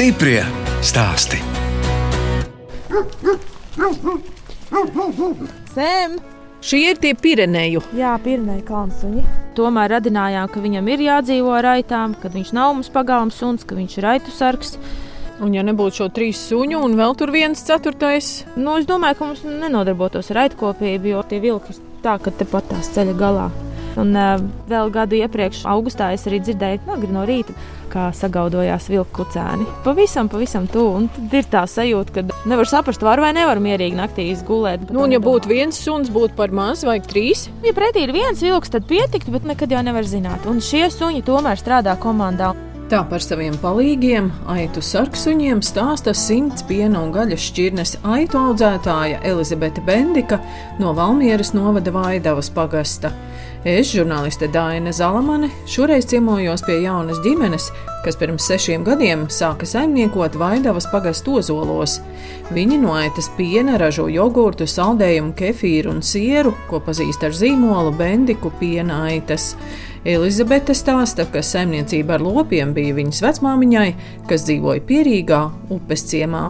Stiprie 0.00 0.40
stāsti. 0.80 1.36
Sēm! 5.74 6.14
Šie 6.64 6.80
ir 6.94 7.00
tie 7.02 7.10
Pireneju. 7.12 7.82
Jā, 7.98 8.14
pirmie 8.24 8.62
kalnsuņi. 8.64 9.26
Tomēr 9.60 9.92
radinājām, 9.98 10.48
ka 10.54 10.64
viņam 10.64 10.88
ir 10.88 11.04
jādzīvo 11.04 11.52
ar 11.52 11.68
aitām, 11.74 12.16
ka 12.16 12.32
viņš 12.32 12.54
nav 12.56 12.72
mums 12.78 12.88
pagalms 12.96 13.36
suns, 13.44 13.68
ka 13.68 13.76
viņš 13.76 14.00
ir 14.00 14.08
aitu 14.14 14.32
sargs. 14.32 14.78
Un, 15.44 15.52
ja 15.52 15.68
nebūtu 15.68 16.00
šo 16.00 16.08
trīs 16.16 16.40
suņu 16.48 16.80
un 16.80 16.96
vēl 16.96 17.12
tur 17.20 17.36
viens 17.36 17.60
ceturtais, 17.60 18.46
Nu, 18.56 18.80
es 18.80 18.88
domāju, 18.88 19.20
ka 19.20 19.28
mums 19.34 19.44
nenodarbotos 19.44 20.32
ar 20.32 20.46
aitkopību, 20.46 21.12
jo 21.12 21.26
tie 21.28 21.44
vilki 21.44 21.76
ir 21.76 21.84
tā, 22.00 22.16
ka 22.16 22.32
tepat 22.32 22.72
tās 22.72 22.88
ceļa 22.96 23.20
galā. 23.20 23.50
Un 23.98 24.14
uh, 24.14 24.38
vēl 24.70 24.90
gadu 24.94 25.18
iepriekš, 25.18 25.64
augustā, 25.70 26.12
es 26.14 26.26
arī 26.30 26.40
dzirdēju, 26.44 26.84
agri 26.94 27.10
no 27.14 27.24
rīta, 27.28 27.54
kā 27.90 28.08
sagaudojās 28.14 28.86
vilku 28.92 29.22
kucēni. 29.22 29.66
Pavisam, 29.84 30.30
pavisam 30.30 30.68
tuvu. 30.70 30.94
Un 31.00 31.08
tad 31.10 31.36
ir 31.40 31.50
tā 31.50 31.64
sajūta, 31.66 32.14
ka 32.14 32.48
nevar 32.50 32.70
saprast, 32.70 33.02
var 33.02 33.22
vai 33.22 33.32
nevar 33.36 33.58
mierīgi 33.62 33.98
naktī 33.98 34.30
izgulēt. 34.30 34.88
nu, 34.90 35.02
un 35.04 35.16
ja 35.16 35.22
būtu 35.22 35.50
viens 35.50 35.76
suns, 35.76 36.12
būtu 36.14 36.38
par 36.38 36.54
maz, 36.54 36.84
vajag 36.86 37.10
trīs. 37.10 37.48
Ja 37.66 37.74
pretī 37.76 38.06
ir 38.06 38.14
viens 38.14 38.42
vilks, 38.42 38.70
tad 38.70 38.86
pietiktu, 38.90 39.34
bet 39.34 39.48
nekad 39.48 39.72
jau 39.74 39.82
nevar 39.82 40.06
zināt. 40.06 40.46
Un 40.46 40.62
šie 40.62 40.86
suņi 40.94 41.26
tomēr 41.26 41.58
strādā 41.58 41.98
komandā. 41.98 42.54
Tā 42.90 43.04
par 43.06 43.22
saviem 43.22 43.54
palīgiem, 43.62 44.32
aitu 44.50 44.82
sarksuņiem 44.82 45.60
stāsta 45.62 46.10
simts 46.10 46.64
piena 46.66 46.98
un 47.04 47.12
gaļas 47.14 47.44
šķirnes 47.46 47.92
aitu 48.02 48.40
audzētāja 48.40 49.20
Elizabete 49.30 49.84
Bendika 49.86 50.40
no 50.82 50.90
Valmieras 50.98 51.52
novada 51.54 51.92
Vaidavas 51.94 52.50
pagasta. 52.50 53.12
Es, 53.60 53.90
žurnāliste 53.92 54.46
Dāna 54.48 54.88
Zalamane, 54.88 55.50
šoreiz 55.68 56.06
ciemojos 56.08 56.62
pie 56.64 56.78
jaunas 56.80 57.18
ģimenes, 57.20 57.66
kas 58.06 58.16
pirms 58.16 58.46
sešiem 58.48 58.86
gadiem 58.86 59.26
sāka 59.28 59.68
saimniekot 59.68 60.38
Vaidavas 60.40 60.86
pagastu 60.88 61.34
ozolos. 61.42 61.98
Viņi 62.56 62.78
no 62.80 62.94
aitas 62.96 63.28
piena 63.36 63.76
ražo 63.76 64.08
jogurtu, 64.08 64.64
saldējumu, 64.64 65.36
kefīru 65.36 65.92
un 65.92 66.00
sieru, 66.00 66.54
ko 66.72 66.80
pazīst 66.88 67.28
ar 67.28 67.36
zīmolu 67.36 67.92
Bendiku 68.00 68.48
piena 68.56 69.02
aitas. 69.10 69.52
Elizabete 70.08 70.72
stāsta, 70.72 71.28
ka 71.28 71.44
saimniecība 71.44 72.16
ar 72.16 72.24
lopiem 72.24 72.72
bija 72.72 72.96
viņas 72.96 73.20
vecmāmiņai, 73.28 73.88
kas 74.24 74.48
dzīvoja 74.48 74.88
Pierīgā 74.88 75.46
upes 75.76 76.08
ciemā. 76.08 76.46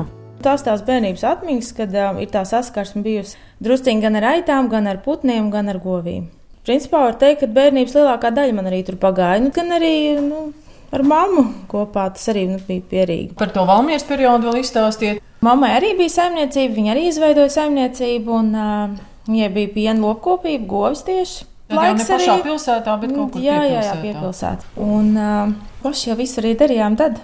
Tās 0.47 0.63
tās 0.63 0.87
bērnības 0.87 1.27
atmiņas, 1.27 1.75
kad 1.75 1.91
uh, 1.91 2.21
ir 2.23 2.31
tā 2.31 2.47
saskarsme 2.47 3.03
bijusi 3.03 3.35
drusciņi 3.59 4.07
gan 4.07 4.23
ar 4.23 4.37
aitām, 4.37 4.71
gan 4.71 4.87
ar 4.87 5.03
putniem, 5.03 5.51
gan 5.51 5.75
ar 5.75 5.83
govīm. 5.83 6.31
Principā 6.67 7.05
var 7.07 7.17
teikt, 7.21 7.43
ka 7.43 7.53
bērnības 7.57 7.95
lielākā 7.97 8.31
daļa 8.37 8.57
man 8.57 8.69
arī 8.69 8.83
tur 8.87 8.99
pagāja, 9.01 9.41
nu, 9.41 9.53
gan 9.55 9.73
arī 9.79 9.95
nu, 10.21 10.51
ar 10.93 11.05
mammu 11.07 11.45
kopā. 11.71 12.11
Tas 12.15 12.29
arī 12.33 12.47
nu, 12.51 12.59
bija 12.67 12.85
pierīgi. 12.91 13.35
Par 13.41 13.53
to 13.55 13.65
Valmieras 13.69 14.05
periodu 14.09 14.51
vēl 14.51 14.61
izstāstiet. 14.61 15.23
Mammai 15.45 15.73
arī 15.79 15.95
bija 15.97 16.13
saimniecība, 16.19 16.75
viņa 16.77 16.93
arī 16.93 17.07
izveidoja 17.09 17.53
saimniecību, 17.55 18.35
un 18.43 18.51
uh, 18.53 18.99
viņai 19.29 19.49
bija 19.55 19.73
piena 19.77 20.05
lopkopība, 20.05 20.67
govis 20.69 21.05
tieši. 21.07 21.47
Jau 21.71 21.83
ne 21.95 22.05
pašā 22.05 22.37
pilsētā, 22.43 22.97
bet 22.99 23.13
kaut 23.15 23.37
kur 23.37 23.43
jā, 23.45 23.61
jā, 23.71 23.83
jā, 23.87 23.99
piepilsētā. 24.03 24.73
Un 24.83 25.13
uh, 25.15 25.53
paši 25.85 26.11
jau 26.11 26.17
visu 26.19 26.43
arī 26.43 26.57
darījām 26.59 26.99
tad. 26.99 27.21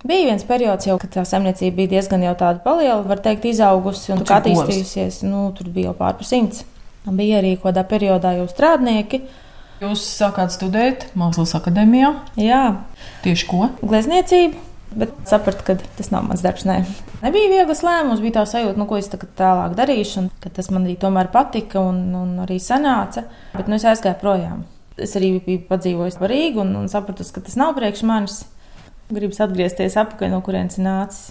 Bija 0.00 0.30
viens 0.30 0.46
periods, 0.48 0.88
jau, 0.88 0.96
kad 0.98 1.12
tā 1.12 1.26
saimniecība 1.28 1.82
bija 1.82 1.92
diezgan 1.98 2.24
jau 2.24 2.32
tāda 2.40 2.62
paliela, 2.64 3.02
var 3.04 3.20
teikt, 3.20 3.44
izaugusi 3.50 4.14
un 4.14 4.22
govs? 4.24 4.32
attīstījusies. 4.38 5.20
Nu, 5.28 5.50
tur 5.56 5.68
bija 5.68 5.90
jau 5.90 5.98
pār 5.98 6.16
par 6.16 6.26
simts. 6.26 6.64
Bija 7.08 7.38
arī 7.40 7.54
kādā 7.60 7.84
periodā 7.88 8.34
jau 8.36 8.48
strādnieki. 8.50 9.22
Jūs 9.80 10.02
sākāt 10.04 10.52
studēt 10.52 11.06
Mākslas 11.16 11.54
akadēmijā. 11.56 12.10
Jā, 12.36 12.64
Tieši 13.24 13.46
ko? 13.48 13.70
glezniecība. 13.80 14.66
Bet 14.90 15.12
sapratu, 15.30 15.62
ka 15.62 15.76
tas 15.96 16.10
nav 16.10 16.24
mans 16.26 16.42
darbs. 16.42 16.64
Nē. 16.66 16.80
Nebija 17.22 17.50
viegls 17.52 17.84
lēmums, 17.86 18.20
bija 18.20 18.40
tā 18.40 18.44
sajūta, 18.50 18.74
nu, 18.80 18.88
ko 18.90 18.98
es 18.98 19.06
tagad 19.08 19.30
tālāk 19.38 19.76
darīšu, 19.78 20.24
un 20.24 20.30
ka 20.42 20.50
tas 20.50 20.66
man 20.74 20.82
arī 20.88 20.96
tomēr 20.98 21.30
patika 21.30 21.78
un, 21.78 22.00
un 22.18 22.32
arī 22.42 22.58
sanāca. 22.60 23.22
Bet 23.54 23.70
nu, 23.70 23.78
es 23.78 23.86
aizgāju 23.86 24.18
projām. 24.20 24.64
Es 25.00 25.14
arī 25.16 25.36
biju 25.44 25.62
padzīvojis 25.70 26.18
par 26.20 26.34
Rīgu 26.34 26.64
un, 26.64 26.74
un 26.82 26.90
sapratu, 26.90 27.24
ka 27.32 27.44
tas 27.46 27.54
nav 27.60 27.76
priekš 27.78 28.02
manis. 28.10 28.40
Gribas 29.14 29.40
atgriezties 29.46 29.96
atpakaļ, 30.02 30.34
no 30.34 30.42
kurienes 30.44 30.76
nācis. 30.82 31.30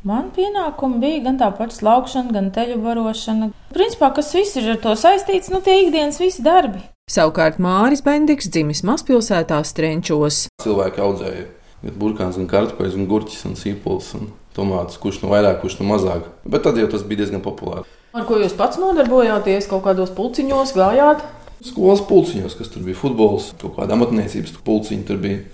Man 0.00 0.30
pienākumi 0.32 0.96
bija 0.96 1.18
gan 1.26 1.36
tā 1.36 1.50
pati 1.52 1.82
laukšana, 1.84 2.32
gan 2.32 2.46
teļu 2.54 2.78
barošana. 2.80 3.50
Principā, 3.74 4.08
kas 4.16 4.30
viss 4.32 4.56
ir 4.56 4.70
ar 4.72 4.78
to 4.80 4.94
saistīts, 4.96 5.50
nu 5.52 5.60
tie 5.60 5.74
ikdienas 5.82 6.16
visi 6.22 6.40
darbi. 6.40 6.80
Savukārt 7.10 7.58
Māris 7.60 8.00
Bendiks 8.00 8.48
dzimis 8.48 8.80
mazpilsētā 8.88 9.58
Strenčos. 9.68 10.46
Cilvēki 10.64 11.02
audzēja 11.04 11.42
gan 11.84 11.98
burkāns, 12.00 12.38
gan 12.40 12.48
kartupeļus, 12.48 12.96
gan 12.96 13.08
gurķus, 13.10 13.42
un 13.50 13.58
sīpols 13.60 14.08
un 14.16 14.30
tomātus, 14.56 14.96
kurš 15.02 15.20
nu 15.20 15.34
vairāk, 15.34 15.60
kurš 15.60 15.76
nu 15.82 15.90
mazāk. 15.90 16.30
Bet 16.48 16.64
tad 16.64 16.80
jau 16.80 16.88
tas 16.88 17.04
bija 17.04 17.26
diezgan 17.26 17.44
populārs. 17.44 17.90
Ar 18.16 18.24
ko 18.28 18.38
jūs 18.40 18.56
pats 18.56 18.80
nodarbojāties? 18.80 19.68
Kaut 19.68 19.84
kādos 19.84 20.14
pulciņos 20.16 20.72
gājāt? 20.78 21.26
Skolas 21.66 22.00
pulciņos, 22.08 22.56
kas 22.56 22.72
tur 22.72 22.88
bija 22.88 22.96
futbols, 22.96 23.52
kaut 23.60 23.76
kāda 23.76 23.98
amatniecības 23.98 24.56
pulciņa, 24.64 25.04
tur 25.10 25.20
bija 25.20 25.44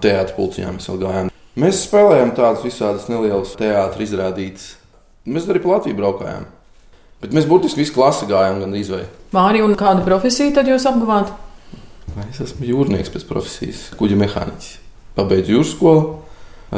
teātris 0.00 0.38
pulciņā, 0.40 0.72
mēs 0.78 0.88
vēl 0.88 1.04
gājām. 1.04 1.30
Mēs 1.58 1.80
spēlējām 1.82 2.30
tādas 2.36 2.62
visādas 2.62 3.08
nelielas 3.10 3.56
teātris 3.58 4.12
izrādītas. 4.12 4.66
Mēs 5.26 5.48
arī 5.50 5.58
pa 5.64 5.72
Latviju 5.72 5.96
braukājām. 5.98 6.44
Bet 7.20 7.32
mēs 7.34 7.48
burtiski 7.50 7.82
visu 7.82 7.96
klasi 7.96 8.28
gājām 8.30 8.60
gan 8.62 8.76
izvēlēt. 8.78 9.16
Māri 9.34 9.58
un 9.64 9.74
kādu 9.78 10.04
profesiju 10.06 10.52
tad 10.54 10.68
jūs 10.70 10.86
apguvāt? 10.86 11.32
Es 12.28 12.38
esmu 12.44 12.68
jūrnieks 12.68 13.10
pēc 13.10 13.24
profesijas, 13.26 13.80
kuģa 13.98 14.18
mehāniķis. 14.20 14.76
Pabeidzu 15.16 15.56
jūras 15.56 15.72
skolu, 15.74 16.04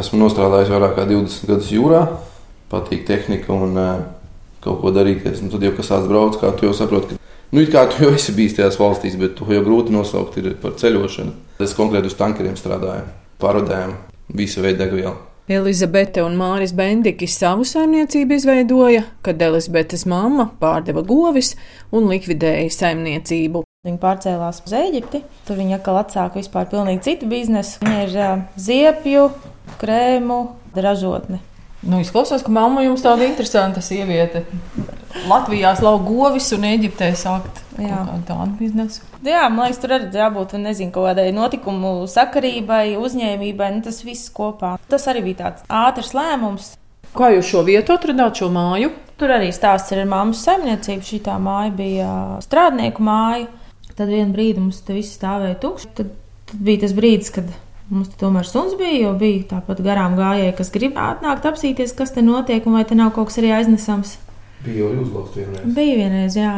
esmu 0.01 0.23
nostrādājis 0.23 0.73
vairāk 0.73 0.97
kā 0.97 1.05
20 1.11 1.51
gadus 1.51 1.69
jūrā, 1.73 2.01
patīk 2.73 3.05
tehnika 3.09 3.53
un 3.53 3.77
uh, 3.77 3.91
kaut 4.65 4.81
ko 4.81 4.93
darīties. 4.97 5.43
Un 5.45 5.53
tad 5.53 5.67
jau 5.69 5.75
kas 5.77 5.93
tāds 5.93 6.09
brauc, 6.09 6.39
kā 6.41 6.55
tu 6.57 6.71
jau 6.71 6.73
saproti, 6.79 7.19
ka 7.19 7.37
nu, 7.53 7.61
it 7.61 7.75
kā 7.75 7.85
tu 7.93 8.07
jau 8.07 8.15
esi 8.17 8.33
bijis 8.37 8.57
tajās 8.57 8.81
valstīs, 8.81 9.21
bet 9.21 9.37
to 9.37 9.51
jau 9.53 9.61
grūti 9.69 9.93
nosaukt 9.93 10.41
par 10.65 10.81
ceļošanu. 10.81 11.37
Es 11.61 11.77
konkrēti 11.77 12.09
uz 12.09 12.17
tankeriem 12.17 12.57
strādāju, 12.57 13.05
pārvadājām 13.43 13.95
visu 14.35 14.65
veidu 14.65 14.85
degvielu. 14.85 15.15
Elizabete 15.51 16.23
un 16.23 16.37
Māris 16.39 16.71
Bendiki 16.75 17.27
savu 17.27 17.65
saimniecību 17.67 18.37
izveidoja, 18.39 19.03
kad 19.27 19.43
Elizabetes 19.43 20.07
mamma 20.07 20.47
pārdeva 20.61 21.03
govis 21.07 21.57
un 21.91 22.07
likvidēja 22.13 22.71
saimniecību. 22.71 23.65
Viņa 23.83 23.99
pārcēlās 23.99 24.61
uz 24.63 24.75
Eģipti. 24.79 25.25
Tur 25.49 25.59
viņa 25.59 25.81
atkal 25.81 25.99
atsāka 25.99 26.39
vispār 26.39 26.69
pilnīgi 26.71 27.03
citu 27.09 27.27
biznesu. 27.27 27.81
Viņa 27.83 28.05
ir 28.05 28.15
uh, 28.15 28.45
ziepju, 28.55 29.25
krēmu 29.81 30.39
ražotne. 30.79 31.41
Nu, 31.83 31.99
izklausās, 31.99 32.45
ka 32.47 32.55
mamma 32.55 32.85
jums 32.87 33.03
tāda 33.03 33.27
interesanta 33.27 33.83
sieviete. 33.83 34.45
Latvijā 35.27 35.75
slauka 35.81 36.07
govis 36.07 36.53
un 36.55 36.69
Eģiptē 36.71 37.11
sākt 37.19 37.62
Jā. 37.79 38.03
kādu 38.05 38.27
tādu 38.29 38.57
biznesu. 38.59 39.07
Jā, 39.25 39.47
man 39.49 39.69
liekas, 39.69 39.81
tur 39.81 39.95
arī 39.97 40.11
jābūt 40.13 40.55
nezinu, 40.61 40.93
kaut 40.93 41.09
kādai 41.09 41.31
notikumu 41.33 41.95
sakarībai, 42.11 42.99
uzņēmībai. 43.01 43.71
Nu, 43.77 43.83
tas 43.87 44.03
viss 44.05 44.33
kopā. 44.35 44.75
Tas 44.93 45.09
arī 45.11 45.25
bija 45.31 45.47
tāds 45.47 45.65
ātrs 45.69 46.13
lēmums. 46.17 46.75
Kā 47.17 47.33
jūs 47.35 47.49
šo 47.49 47.65
vietu 47.65 47.95
atradāt, 47.97 48.41
šo 48.41 48.49
māju? 48.53 48.93
Tur 49.21 49.35
arī 49.35 49.51
stāsts 49.55 49.93
ir 49.93 50.05
māmas 50.09 50.45
saimniecību. 50.47 51.05
Šī 51.07 51.21
tā 51.27 51.37
māja 51.41 51.73
bija 51.77 52.13
strādnieku 52.45 53.05
māja. 53.05 53.49
Tad 53.93 54.09
vienā 54.09 54.33
brīdī 54.33 54.63
mums 54.63 54.81
te 54.85 54.97
viss 54.97 55.19
stāvēja 55.19 55.61
tukšs. 55.63 55.93
Tad, 55.99 56.15
tad 56.49 56.65
bija 56.65 56.85
tas 56.87 56.97
brīdis, 56.97 57.33
kad 57.35 57.53
mums 57.93 58.09
te 58.13 58.19
tomēr 58.21 58.49
suns 58.49 58.77
bija, 58.81 59.07
jo 59.07 59.15
bija 59.21 59.45
tāpat 59.57 59.83
garām 59.85 60.17
gājēji, 60.17 60.57
kas 60.57 60.73
grib 60.73 60.97
atnākt 61.01 61.49
apsīties, 61.49 61.93
kas 61.97 62.15
te 62.17 62.25
notiek 62.25 62.65
un 62.67 62.79
vai 62.79 62.87
te 62.89 62.97
nav 62.99 63.13
kaut 63.17 63.29
kas 63.29 63.41
arī 63.43 63.53
aiznesams. 63.59 64.17
Bija 64.65 64.87
jau 64.87 65.03
uzlauzt 65.03 65.37
vienreiz. 65.37 65.75
Bija 65.77 65.99
vienreiz, 65.99 66.39
jā. 66.39 66.55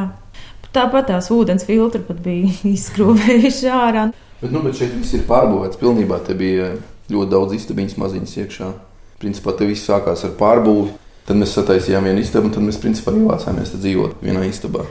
Tāpat 0.75 1.07
tās 1.13 1.29
ūdens 1.31 1.65
filtri 1.69 2.01
pat 2.03 2.19
bija 2.25 2.51
izskrūvējuši 2.75 3.71
ārā. 3.71 4.09
Bet, 4.41 4.51
nu, 4.51 4.61
bet 4.65 4.75
šeit 4.81 4.93
viss 4.99 5.15
ir 5.15 5.23
pārbūvēts 5.29 5.79
pilnībā. 5.81 6.19
Te 6.27 6.35
bija 6.39 6.73
ļoti 7.13 7.31
daudz 7.31 7.55
istabiņas 7.61 7.97
maziņas 8.03 8.35
iekšā. 8.43 8.73
Principā 9.23 9.55
te 9.57 9.69
viss 9.71 9.87
sākās 9.89 10.25
ar 10.27 10.35
pārbūvi. 10.41 10.91
Tad 11.25 11.39
mēs 11.41 11.55
sataisījām 11.57 12.05
vienu 12.05 12.21
istabu, 12.21 12.51
un 12.51 12.53
tad 12.53 12.67
mēs 12.67 12.77
principā 12.83 13.15
ievācāmies 13.17 13.71
te 13.73 13.79
dzīvot 13.81 14.19
vienā 14.27 14.43
istabā. 14.51 14.83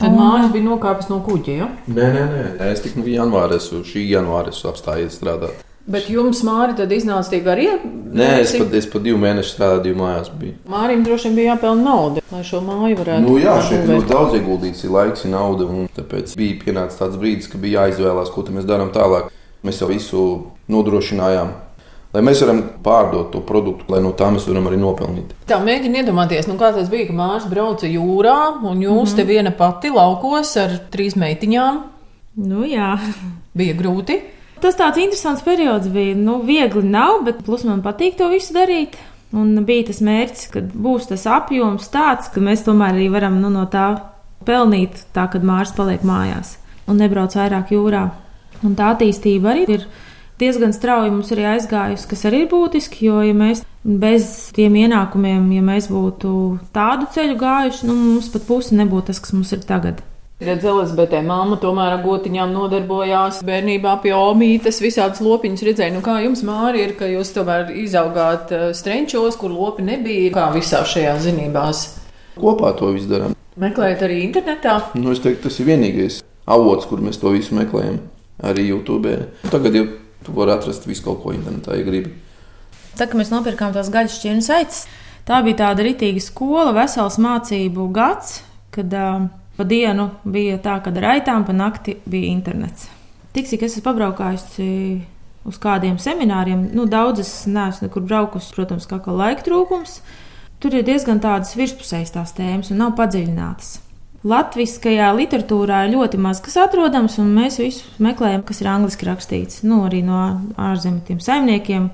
Tad 0.00 0.14
mājas 0.14 0.52
bija 0.52 0.64
nokāpis 0.68 1.08
no 1.10 1.18
kuģa. 1.26 1.56
Ja? 1.58 1.66
Nē, 1.90 2.06
nē, 2.14 2.22
nē. 2.30 2.44
Es 2.70 2.84
tikai 2.84 3.16
janvārī, 3.16 3.58
esmu- 3.58 3.82
šī 3.84 4.04
janvārī 4.12 4.52
esmu 4.54 4.70
apstājies 4.70 5.16
strādāt. 5.18 5.64
Bet 5.90 6.06
jums, 6.10 6.44
Māri, 6.46 6.76
tad 6.78 6.92
iznāca 6.94 7.32
tie 7.32 7.40
garie? 7.42 7.70
Nē, 8.14 8.28
es 8.44 8.52
pat, 8.54 8.74
es 8.78 8.86
pat 8.90 9.02
divu 9.02 9.18
mēnešu 9.22 9.54
strādāju, 9.56 9.96
mājās 9.98 10.28
biju. 10.38 10.54
Mārim 10.70 11.02
droši 11.06 11.28
vien 11.28 11.38
bija 11.38 11.54
jāpelnā 11.54 11.82
nauda, 11.82 12.22
lai 12.30 12.42
šo 12.46 12.60
māju 12.62 12.98
varētu 13.00 13.24
Nu, 13.24 13.34
jā, 13.42 13.56
šeit 13.66 13.82
ir 13.82 13.90
ļoti 13.96 14.10
daudz 14.10 14.36
ieguldīts, 14.38 14.84
ir 14.86 14.94
laiks, 14.94 15.24
ir 15.26 15.34
nauda. 15.34 15.66
un 15.66 15.90
Tāpēc 15.96 16.36
bija 16.38 16.60
pienācis 16.62 17.00
tāds 17.00 17.18
brīdis, 17.18 17.50
ka 17.50 17.58
bija 17.58 17.88
jāizvēlās, 17.88 18.30
ko 18.30 18.46
mēs 18.54 18.68
darām 18.70 18.94
tālāk. 18.94 19.32
Mēs 19.66 19.82
jau 19.82 19.90
visu 19.90 20.22
nodrošinājām, 20.70 21.52
lai 22.14 22.22
mēs 22.24 22.40
varam 22.44 22.62
pārdot 22.84 23.28
to 23.34 23.42
produktu, 23.44 23.90
lai 23.92 24.00
no 24.04 24.14
tā 24.16 24.30
mēs 24.32 24.46
varam 24.48 24.70
arī 24.70 24.78
nopelnīt. 24.80 25.34
Tā 25.50 25.58
mēģina 25.60 26.04
iedomāties, 26.04 26.48
nu, 26.48 26.56
kā 26.60 26.70
tas 26.76 26.88
bija, 26.92 27.10
ka 27.10 27.18
mārs 27.18 27.50
brauca 27.50 27.90
jūrā, 27.90 28.38
un 28.62 28.78
jūs 28.78 28.94
mm 28.94 29.06
-hmm. 29.06 29.16
te 29.16 29.24
viena 29.24 29.50
pati 29.50 29.90
laukos 29.90 30.56
ar 30.56 30.78
trīs 30.90 31.18
meitiņām. 31.18 31.82
Nu, 32.46 32.62
jā. 32.64 32.94
Bija 33.54 33.74
grūti. 33.74 34.20
Tas 34.60 34.76
tāds 34.76 35.00
interesants 35.00 35.44
periods 35.44 35.88
bija. 35.92 36.16
Nu, 36.18 36.40
viegli 36.44 36.84
nav, 36.84 37.22
bet 37.24 37.44
plus 37.46 37.64
man 37.64 37.80
patīk 37.84 38.18
to 38.18 38.28
visu 38.32 38.54
darīt. 38.56 38.98
Un 39.36 39.54
bija 39.64 39.86
tas 39.88 40.00
mērķis, 40.04 40.48
ka 40.50 40.62
būs 40.74 41.06
tas 41.12 41.26
apjoms 41.30 41.86
tāds, 41.92 42.28
ka 42.34 42.42
mēs 42.42 42.64
tomēr 42.66 42.96
arī 42.96 43.06
varam 43.12 43.38
nu, 43.40 43.48
no 43.52 43.62
tā 43.70 43.92
pelnīt, 44.46 45.04
tā 45.14 45.28
kad 45.30 45.44
mārs 45.46 45.72
paliek 45.76 46.02
mājās 46.06 46.56
un 46.90 46.98
nebrauc 46.98 47.36
vairāk 47.38 47.70
jūrā. 47.74 48.08
Un 48.66 48.74
tā 48.76 48.90
attīstība 48.94 49.52
arī 49.54 49.64
ir 49.76 49.86
diezgan 50.40 50.74
strauji 50.74 51.12
mums 51.14 51.30
arī 51.34 51.46
aizgājusi, 51.54 52.08
kas 52.10 52.26
arī 52.28 52.44
ir 52.44 52.50
būtiski, 52.50 53.06
jo 53.06 53.20
ja 53.24 53.36
mēs 53.36 53.62
bez 53.84 54.50
tiem 54.56 54.76
ienākumiem, 54.82 55.46
ja 55.54 55.64
mēs 55.64 55.88
būtu 55.92 56.34
tādu 56.74 57.08
ceļu 57.14 57.38
gājuši, 57.40 57.88
nu, 57.88 57.96
mums 57.96 58.28
pat 58.34 58.46
pusi 58.48 58.76
nebūtu 58.80 59.12
tas, 59.12 59.22
kas 59.22 59.36
mums 59.36 59.54
ir 59.56 59.64
tagad. 59.68 60.02
Redz, 60.40 60.64
Elizabete, 60.64 61.18
mamma 61.20 61.58
tomēr 61.60 61.98
ar 61.98 62.00
gotiņām 62.00 62.54
nodarbojās 62.54 63.42
bērnībā 63.44 63.98
pie 64.00 64.14
omītes, 64.16 64.78
visādas 64.80 65.20
lopiņas 65.20 65.64
redzēja. 65.66 65.92
Nu, 65.92 66.00
kā 66.00 66.14
jums, 66.24 66.40
Māri, 66.48 66.80
ir, 66.80 66.94
ka 66.96 67.04
jūs 67.10 67.34
tomēr 67.34 67.68
izaugāt 67.76 68.54
eh, 68.56 68.62
strenčos, 68.72 69.36
kur 69.36 69.52
lopi 69.52 69.84
nebija? 69.84 70.30
Kā 70.32 70.46
visā 70.54 70.80
šajās 70.88 71.26
zinībās? 71.26 71.82
Kopā 72.40 72.70
to 72.78 72.88
visu 72.94 73.10
darām. 73.10 73.34
Meklējat 73.60 74.04
arī 74.06 74.16
internetā? 74.24 74.78
Nu, 74.96 75.12
es 75.12 75.20
teiktu, 75.20 75.42
tas 75.50 75.58
ir 75.60 75.68
vienīgais 75.68 76.16
avots, 76.48 76.88
kur 76.88 77.02
mēs 77.04 77.20
to 77.20 77.34
visu 77.34 77.58
meklējam. 77.58 77.98
Arī 78.40 78.64
YouTube. 78.70 79.12
Tagad 79.52 79.76
jau 79.76 79.82
tu 80.24 80.36
vari 80.38 80.54
atrast 80.54 80.88
visu 80.88 81.04
kaut 81.04 81.20
ko 81.20 81.34
internetā, 81.36 81.76
ja 81.76 81.84
gribi. 81.84 82.14
Tā 82.96 83.10
kā 83.10 83.20
mēs 83.20 83.28
nopirkām 83.34 83.76
tās 83.76 83.92
gaļas 83.92 84.16
šķirnes 84.16 84.48
aitas, 84.56 84.80
tā 85.28 85.42
bija 85.44 85.66
tāda 85.66 85.84
ritīga 85.84 86.24
skola, 86.24 86.72
vesels 86.80 87.20
mācību 87.20 87.90
gads, 87.92 88.38
kad 88.72 88.96
uh, 88.96 89.28
Pa 89.60 89.66
dienu 89.68 90.06
bija 90.24 90.56
tā, 90.56 90.78
ka 90.80 90.88
ar 90.88 91.04
aitām, 91.10 91.42
pa 91.44 91.52
nakti 91.52 91.98
bija 92.08 92.30
internets. 92.32 92.86
Tik 93.36 93.44
cik 93.44 93.66
es 93.66 93.74
esmu 93.74 93.82
pabraukājusi 93.90 94.68
uz 95.44 95.56
kādiem 95.60 95.98
semināriem, 96.00 96.62
nu, 96.72 96.86
daudzas 96.88 97.42
neesmu 97.44 97.90
nekur 97.90 98.06
braukusi, 98.08 98.54
protams, 98.56 98.86
kā 98.88 98.96
ka 99.04 99.12
laika 99.12 99.44
trūkums. 99.44 99.98
Tur 100.64 100.78
ir 100.78 100.86
diezgan 100.86 101.20
tādas 101.20 101.52
virspusējas 101.60 102.14
tās 102.14 102.32
tēmas 102.38 102.72
un 102.72 102.80
nav 102.80 102.94
padziļinātas. 102.96 103.74
Latvijasiskajā 104.30 105.10
literatūrā 105.18 105.82
ir 105.84 105.92
ļoti 105.92 106.20
maz 106.24 106.40
kas 106.44 106.56
atrodams, 106.62 107.18
un 107.20 107.28
mēs 107.36 107.58
visu 107.60 107.84
meklējam, 108.00 108.40
kas 108.48 108.62
ir 108.62 108.70
angliski 108.72 109.08
rakstīts. 109.10 109.60
Nu, 109.60 109.82
arī 109.90 110.00
no 110.06 110.22
ārzemju 110.56 111.18
saimniekiem. 111.20 111.90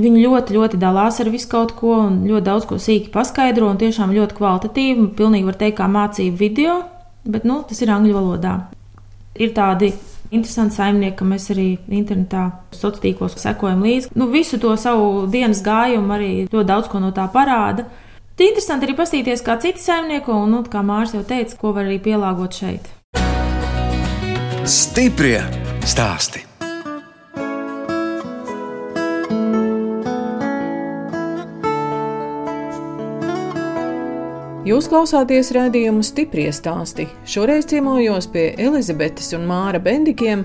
Viņi 0.00 0.22
ļoti, 0.24 0.56
ļoti 0.56 0.80
dalās 0.80 1.20
ar 1.20 1.28
visu 1.28 1.52
kaut 1.52 1.76
ko, 1.76 1.98
un 2.06 2.22
ļoti 2.24 2.48
daudz 2.48 2.64
ko 2.64 2.80
sīki 2.80 3.12
paskaidro, 3.12 3.68
un 3.68 3.80
tiešām 3.80 4.16
ļoti 4.16 4.40
kvalitatīvi. 4.40 5.06
Pilnīgi 5.20 5.50
var 5.50 5.60
teikt, 5.60 5.76
kā 5.82 5.90
mācību 5.92 6.40
video 6.40 6.78
bet 7.24 7.46
nu, 7.48 7.60
tas 7.68 7.80
ir 7.82 7.92
angļu 7.92 8.16
valodā. 8.16 8.54
Ir 9.40 9.52
tādi 9.56 9.92
interesanti 10.30 10.78
saimnieki, 10.78 11.16
ka 11.18 11.26
mēs 11.26 11.48
arī 11.54 11.68
internetā, 11.88 12.44
sociālos 12.74 13.02
tīklos 13.02 13.38
sekojam 13.40 13.82
līdzi. 13.86 14.12
Nu, 14.18 14.30
visu 14.30 14.60
to 14.62 14.74
savu 14.80 15.26
dienas 15.30 15.62
gājumu 15.66 16.16
arī 16.16 16.32
ļoti 16.50 16.68
daudz 16.68 16.90
ko 16.90 17.02
no 17.02 17.12
tā 17.16 17.26
parāda. 17.32 17.86
Tad 18.34 18.46
interesanti 18.46 18.88
arī 18.88 18.96
paskatīties, 18.98 19.44
kā 19.44 19.58
citi 19.60 19.82
saimnieko, 19.84 20.36
un, 20.44 20.54
nu, 20.54 20.62
kā 20.64 20.84
Mārcis 20.86 21.18
jau 21.18 21.24
teica, 21.28 21.58
ko 21.60 21.74
var 21.76 21.88
arī 21.88 21.98
pielāgot 22.02 22.62
šeit. 22.62 22.92
Stiprie 24.70 25.42
stāstī! 25.88 26.49
Jūs 34.60 34.90
klausāties 34.92 35.54
redzējumu 35.56 36.02
stipri 36.04 36.42
stāstī. 36.52 37.06
Šoreiz 37.24 37.64
ciemojos 37.70 38.26
pie 38.28 38.50
Elizabetes 38.60 39.30
un 39.32 39.46
Māra 39.48 39.80
Bendikiem 39.80 40.42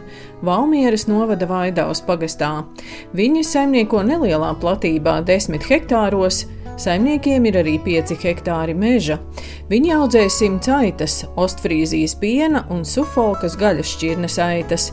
Valmieras 0.48 1.04
novada 1.10 1.44
Vaidavas 1.50 2.00
pagastā. 2.00 2.64
Viņi 3.12 3.44
saimnieko 3.44 4.06
nelielā 4.08 4.54
platībā, 4.62 5.18
10 5.28 5.68
hektāros. 5.68 6.46
Saimniekiem 6.80 7.50
ir 7.52 7.60
arī 7.60 7.76
5 7.84 8.16
hektāri 8.24 8.72
meža. 8.72 9.20
Viņi 9.68 9.94
audzē 9.98 10.24
simts 10.32 10.72
aitas, 10.72 11.20
ostfrīzijas 11.36 12.16
piena 12.16 12.64
un 12.72 12.88
sufolkas 12.88 13.60
gaļas 13.60 13.98
šķirnes 13.98 14.40
aitas. 14.48 14.90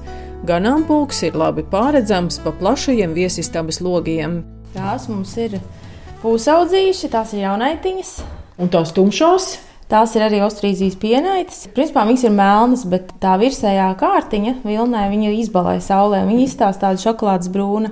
Ganāmpulks 0.51 1.23
ir 1.31 1.39
labi 1.39 1.63
pārredzams 1.63 2.43
pa 2.43 2.51
plašajiem 2.59 3.15
viesistabas 3.15 3.79
logiem. 3.87 4.41
Tās 4.75 5.07
mums 5.07 5.39
ir 5.39 5.61
pusaudzīši, 6.27 7.15
tās 7.15 7.39
ir 7.39 7.47
jaunaitiņas. 7.47 8.17
Un 8.63 8.71
tās 8.71 8.95
tumšās? 8.95 9.57
Tās 9.91 10.15
ir 10.17 10.23
arī 10.25 10.39
ostrīzijas 10.45 10.95
pienaitas. 11.03 11.67
Principā 11.75 12.07
viņas 12.09 12.23
ir 12.25 12.33
melnas, 12.37 12.85
bet 12.89 13.11
tā 13.21 13.35
virsējā 13.41 13.91
kārtiņa 14.01 14.55
vilnē 14.63 15.03
viņa 15.11 15.33
izbalē 15.43 15.75
saulē. 15.85 16.23
Viņa 16.29 16.47
izstāsta 16.47 16.87
tādu 16.87 17.03
šokolādes 17.03 17.51
brūnu. 17.53 17.91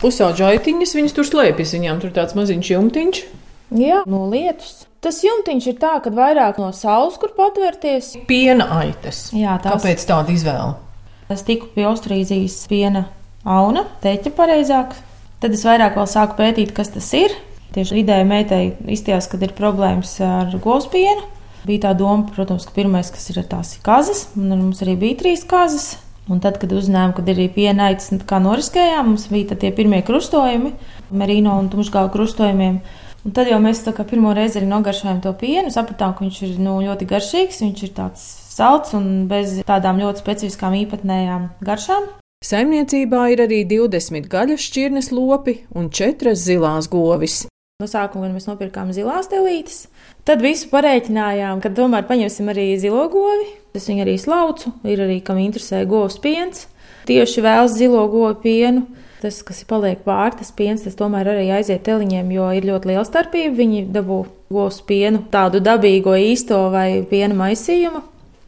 Pusauģa 0.00 0.54
aitiņas 0.54 0.96
viņas 0.96 1.16
tur 1.18 1.28
slēpjas, 1.28 1.74
viņām 1.76 2.00
tur 2.02 2.14
tāds 2.14 2.38
maziņš 2.38 2.72
jumtiņš. 2.72 3.20
Jā, 3.82 4.00
no 4.08 4.24
lietus. 4.30 4.86
Tas 5.02 5.18
jumtiņš 5.26 5.68
ir 5.72 5.76
tā, 5.82 5.96
ka 6.02 6.12
vairāk 6.14 6.62
no 6.62 6.70
saules, 6.76 7.18
kur 7.20 7.34
patvērties. 7.36 8.14
Piena 8.30 8.68
aitas. 8.78 9.26
Jā, 9.34 9.58
tās... 9.60 9.82
Kāpēc 9.82 10.04
tāda 10.08 10.32
izvēle? 10.32 10.76
Es 11.32 11.42
tiku 11.46 11.68
pie 11.74 11.88
ostrīzijas 11.90 12.60
piena 12.70 13.08
auna, 13.42 13.84
teķa 14.04 14.32
pareizāk. 14.36 14.94
Tad 15.42 15.56
es 15.56 15.64
vairāk 15.66 15.98
sāku 16.06 16.38
pētīt, 16.38 16.70
kas 16.76 16.94
tas 16.94 17.08
ir. 17.18 17.34
Tieši 17.72 17.96
vidēji 17.96 18.28
meitai 18.28 18.62
izties, 18.92 19.28
kad 19.32 19.42
ir 19.44 19.54
problēmas 19.56 20.18
ar 20.24 20.52
govspienu. 20.60 21.24
Bija 21.64 21.86
tā 21.86 21.92
doma, 21.96 22.26
protams, 22.34 22.66
ka 22.66 22.74
pirmais, 22.74 23.08
kas 23.14 23.30
ir 23.30 23.38
tās 23.48 23.76
kazas, 23.86 24.26
un 24.36 24.50
mums 24.50 24.82
arī 24.84 24.96
bija 24.98 25.20
trīs 25.22 25.46
kazas. 25.48 25.94
Un 26.30 26.38
tad, 26.42 26.58
kad 26.62 26.70
uzzinājām, 26.70 27.14
ka 27.16 27.22
ir 27.24 27.32
arī 27.34 27.48
pienaicis, 27.50 28.22
kā 28.28 28.38
noriskējām, 28.42 29.08
mums 29.10 29.24
bija 29.30 29.56
tie 29.58 29.72
pirmie 29.74 30.02
krustojumi, 30.06 30.70
merino 31.10 31.56
un 31.58 31.70
tumšgālu 31.72 32.12
krustojumiem. 32.14 32.78
Un 33.22 33.34
tad 33.34 33.50
jau 33.50 33.58
mēs 33.62 33.82
pirmo 34.10 34.34
reizi 34.34 34.58
arī 34.60 34.68
nogaršojām 34.70 35.20
to 35.22 35.32
pienu, 35.38 35.70
sapratām, 35.70 36.14
ka 36.14 36.24
viņš 36.24 36.40
ir 36.46 36.56
nu, 36.62 36.80
ļoti 36.82 37.06
garšīgs, 37.10 37.62
viņš 37.62 37.82
ir 37.86 37.94
tāds 37.94 38.24
salds 38.52 38.94
un 38.98 39.28
bez 39.30 39.60
tādām 39.66 40.02
ļoti 40.02 40.22
specifiskām 40.22 40.74
īpatnējām 40.82 41.48
garšām. 41.62 42.10
Saimniecībā 42.42 43.28
ir 43.30 43.44
arī 43.44 43.62
20 43.70 44.26
gaļas 44.30 44.66
šķirnes 44.66 45.12
lopi 45.14 45.60
un 45.78 45.90
4 45.94 46.34
zilās 46.34 46.90
govis. 46.90 47.44
No 47.82 47.88
sākuma 47.90 48.28
mēs 48.30 48.44
nopirkām 48.46 48.92
zilās 48.94 49.26
telītes, 49.26 49.88
tad 50.22 50.38
visu 50.44 50.68
pareiķinājām, 50.70 51.58
ka 51.58 51.72
tomēr 51.74 52.04
paņemsim 52.06 52.52
arī 52.52 52.68
zilo 52.78 53.08
govi. 53.10 53.48
Es 53.74 53.88
viņu 53.90 54.04
arī 54.04 54.14
slaucu, 54.22 54.70
ir 54.86 55.02
arī 55.02 55.16
kam 55.26 55.40
interesē 55.42 55.80
govs 55.90 56.20
piens. 56.22 56.68
Tieši 57.08 57.42
vēlas 57.42 57.74
zilo 57.74 58.04
govu 58.12 58.36
pienu. 58.44 58.84
Tas, 59.18 59.40
kas 59.42 59.64
ir 59.64 59.68
paliek 59.70 60.04
pāri, 60.06 60.38
tas 60.38 60.54
piens, 60.54 60.84
tas 60.86 60.94
tomēr 60.98 61.32
arī 61.32 61.48
aiziet 61.56 61.82
teliņiem, 61.88 62.30
jo 62.36 62.46
ir 62.54 62.68
ļoti 62.70 62.92
liela 62.92 63.02
starpība. 63.08 63.56
Viņi 63.58 63.82
dabū 63.94 64.20
govs 64.54 64.78
pienu, 64.86 65.24
tādu 65.34 65.58
dabīgo 65.62 66.14
īsto 66.18 66.68
vai 66.70 67.02
piena 67.10 67.34
maisījumu. 67.42 68.04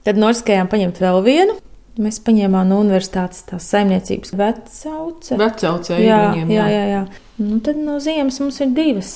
Tad 0.06 0.22
norskējām 0.22 0.70
paņemt 0.70 1.02
vēl 1.02 1.20
vienu. 1.26 1.58
Mēs 1.94 2.18
paņēmām 2.26 2.66
no 2.72 2.80
universitātes 2.82 3.44
tās 3.46 3.68
saimniecības 3.70 4.32
vecauce. 4.34 5.36
Vecauce, 5.38 5.94
jā, 6.02 6.18
viņiem, 6.32 6.50
jā. 6.50 6.64
jā, 6.72 6.84
jā. 6.90 7.02
Nu, 7.38 7.60
tad 7.62 7.78
no 7.78 8.00
ziemas 8.02 8.40
mums 8.42 8.58
ir 8.64 8.72
divas. 8.74 9.12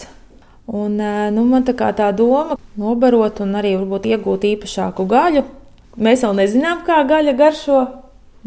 Un, 0.69 1.01
nu, 1.35 1.45
man 1.49 1.65
tā, 1.67 1.75
tā 1.75 2.11
doma 2.15 2.59
nobarot 2.79 3.41
un 3.43 3.57
arī 3.59 3.73
varbūt 3.81 4.07
iegūt 4.13 4.47
īpašāku 4.53 5.07
gaļu. 5.11 5.43
Mēs 5.99 6.23
vēl 6.23 6.37
nezinām, 6.39 6.85
kā 6.87 7.01
gaļa 7.09 7.35
garšo, 7.39 7.81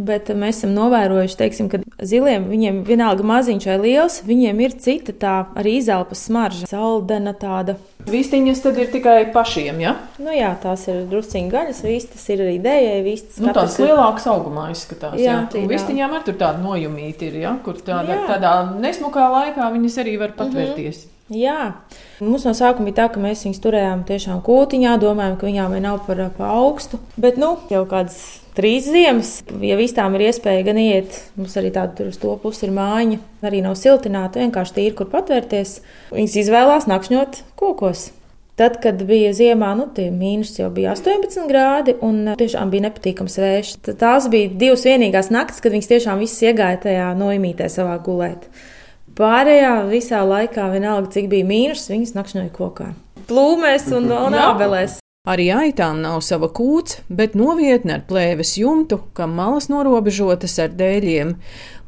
Bet 0.02 0.32
mēs 0.34 0.62
esam 0.62 0.72
novērojuši, 0.74 1.38
teiksim, 1.38 1.68
ka 1.70 1.80
ziliem 2.02 2.48
viņiem 2.50 2.80
vienalga 2.88 3.26
maziņš 3.28 3.68
vai 3.70 3.78
liels, 3.84 4.16
viņiem 4.26 4.62
ir 4.66 4.74
cita 4.82 5.14
tā 5.14 5.34
arī 5.60 5.76
izelpas 5.78 6.24
smarža, 6.26 6.70
saldena 6.72 7.36
tāda. 7.38 7.76
Vistiņas 8.10 8.64
tad 8.64 8.80
ir 8.82 8.90
tikai 8.90 9.28
pašiem, 9.36 9.84
ja? 9.84 9.94
Nu 10.18 10.34
jā, 10.34 10.50
tās 10.64 10.88
ir 10.90 11.04
drusciņi 11.12 11.54
gaļas, 11.54 11.84
vistas 11.86 12.26
ir 12.34 12.42
arī 12.48 12.58
dējai, 12.64 12.98
vistas. 13.06 13.38
Nu, 13.44 13.54
tās 13.54 13.78
lielākas 13.78 14.26
augumā 14.32 14.72
izskatās, 14.74 15.20
jā. 15.22 15.38
jā. 15.54 15.66
Vistiņām 15.70 16.18
ar 16.18 16.26
tur 16.26 16.40
tāda 16.42 16.64
nojumīta 16.66 17.30
ir, 17.30 17.40
ja? 17.44 17.56
Kur 17.62 17.78
tāda, 17.78 18.18
jā. 18.18 18.26
tādā 18.32 18.56
nesmukā 18.82 19.30
laikā 19.38 19.70
viņas 19.76 20.02
arī 20.02 20.18
var 20.24 20.34
patvērties. 20.40 21.06
Mm 21.06 21.06
-hmm. 21.06 21.18
Jā, 21.32 21.74
mums 22.20 22.44
no 22.44 22.52
sākuma 22.52 22.90
bija 22.90 23.06
tā, 23.06 23.14
ka 23.14 23.22
mēs 23.24 23.46
viņus 23.46 23.62
turējām 23.64 24.04
tiešām 24.04 24.42
kūtiņā, 24.44 24.98
domājām, 25.00 25.38
ka 25.40 25.48
viņām 25.48 25.78
nav 25.80 26.02
par, 26.08 26.26
par 26.36 26.50
augstu. 26.58 27.00
Bet 27.16 27.38
nu, 27.40 27.54
jau 27.72 27.86
kādas 27.88 28.41
trīs 28.58 28.88
ziemas, 28.90 29.34
ja 29.64 29.78
visām 29.80 30.16
ir 30.18 30.28
iespēja 30.30 30.64
gan 30.68 30.80
iet, 30.82 31.18
mums 31.40 31.58
arī 31.60 31.74
tāda 31.76 31.96
tur 31.98 32.12
uz 32.12 32.18
to 32.22 32.34
pusi 32.42 32.68
ir 32.68 32.74
mājiņa, 32.76 33.20
arī 33.48 33.62
nav 33.66 33.78
siltināta, 33.80 34.42
vienkārši 34.44 34.78
tīri, 34.78 34.96
kur 34.98 35.12
patvērties. 35.12 35.78
Viņas 36.16 36.40
izvēlās 36.46 36.90
nakšņot 36.92 37.44
kokos. 37.60 38.10
Tad, 38.60 38.76
kad 38.84 39.00
bija 39.08 39.32
ziemā, 39.34 39.72
nu, 39.80 39.88
tie 39.96 40.10
mīnus 40.14 40.52
jau 40.60 40.68
bija 40.74 40.92
18 40.94 41.48
grādi, 41.50 41.96
un 42.06 42.34
tiešām 42.38 42.70
bija 42.70 42.86
nepatīkams 42.90 43.40
vējš. 43.42 43.72
Tās 43.98 44.28
bija 44.30 44.52
divas 44.54 44.86
vienīgās 44.86 45.32
naktis, 45.34 45.64
kad 45.64 45.74
viņas 45.74 45.90
tiešām 45.90 46.22
visas 46.22 46.44
iegāja 46.46 46.84
tajā 46.84 47.08
noimītē 47.18 47.72
savā 47.72 47.96
gulēt. 48.06 48.46
Pārējā 49.18 49.74
visā 49.90 50.22
laikā, 50.28 50.70
vienalga 50.76 51.10
cik 51.16 51.32
bija 51.32 51.48
mīnus, 51.48 51.90
viņas 51.90 52.14
nakšņoja 52.20 52.52
kokā. 52.54 52.92
Plūmēs 53.32 53.90
un, 53.98 54.12
un 54.28 54.38
ābelēs. 54.46 55.01
Arī 55.30 55.52
aitām 55.54 56.00
nav 56.02 56.24
sava 56.26 56.48
kūts, 56.50 56.96
bet 57.06 57.36
novietne 57.38 57.94
ar 57.94 58.06
plēves 58.10 58.56
jumtu, 58.58 58.98
kam 59.14 59.36
malas 59.38 59.68
norobežotas 59.70 60.56
ar 60.64 60.72
dēļiem. 60.74 61.36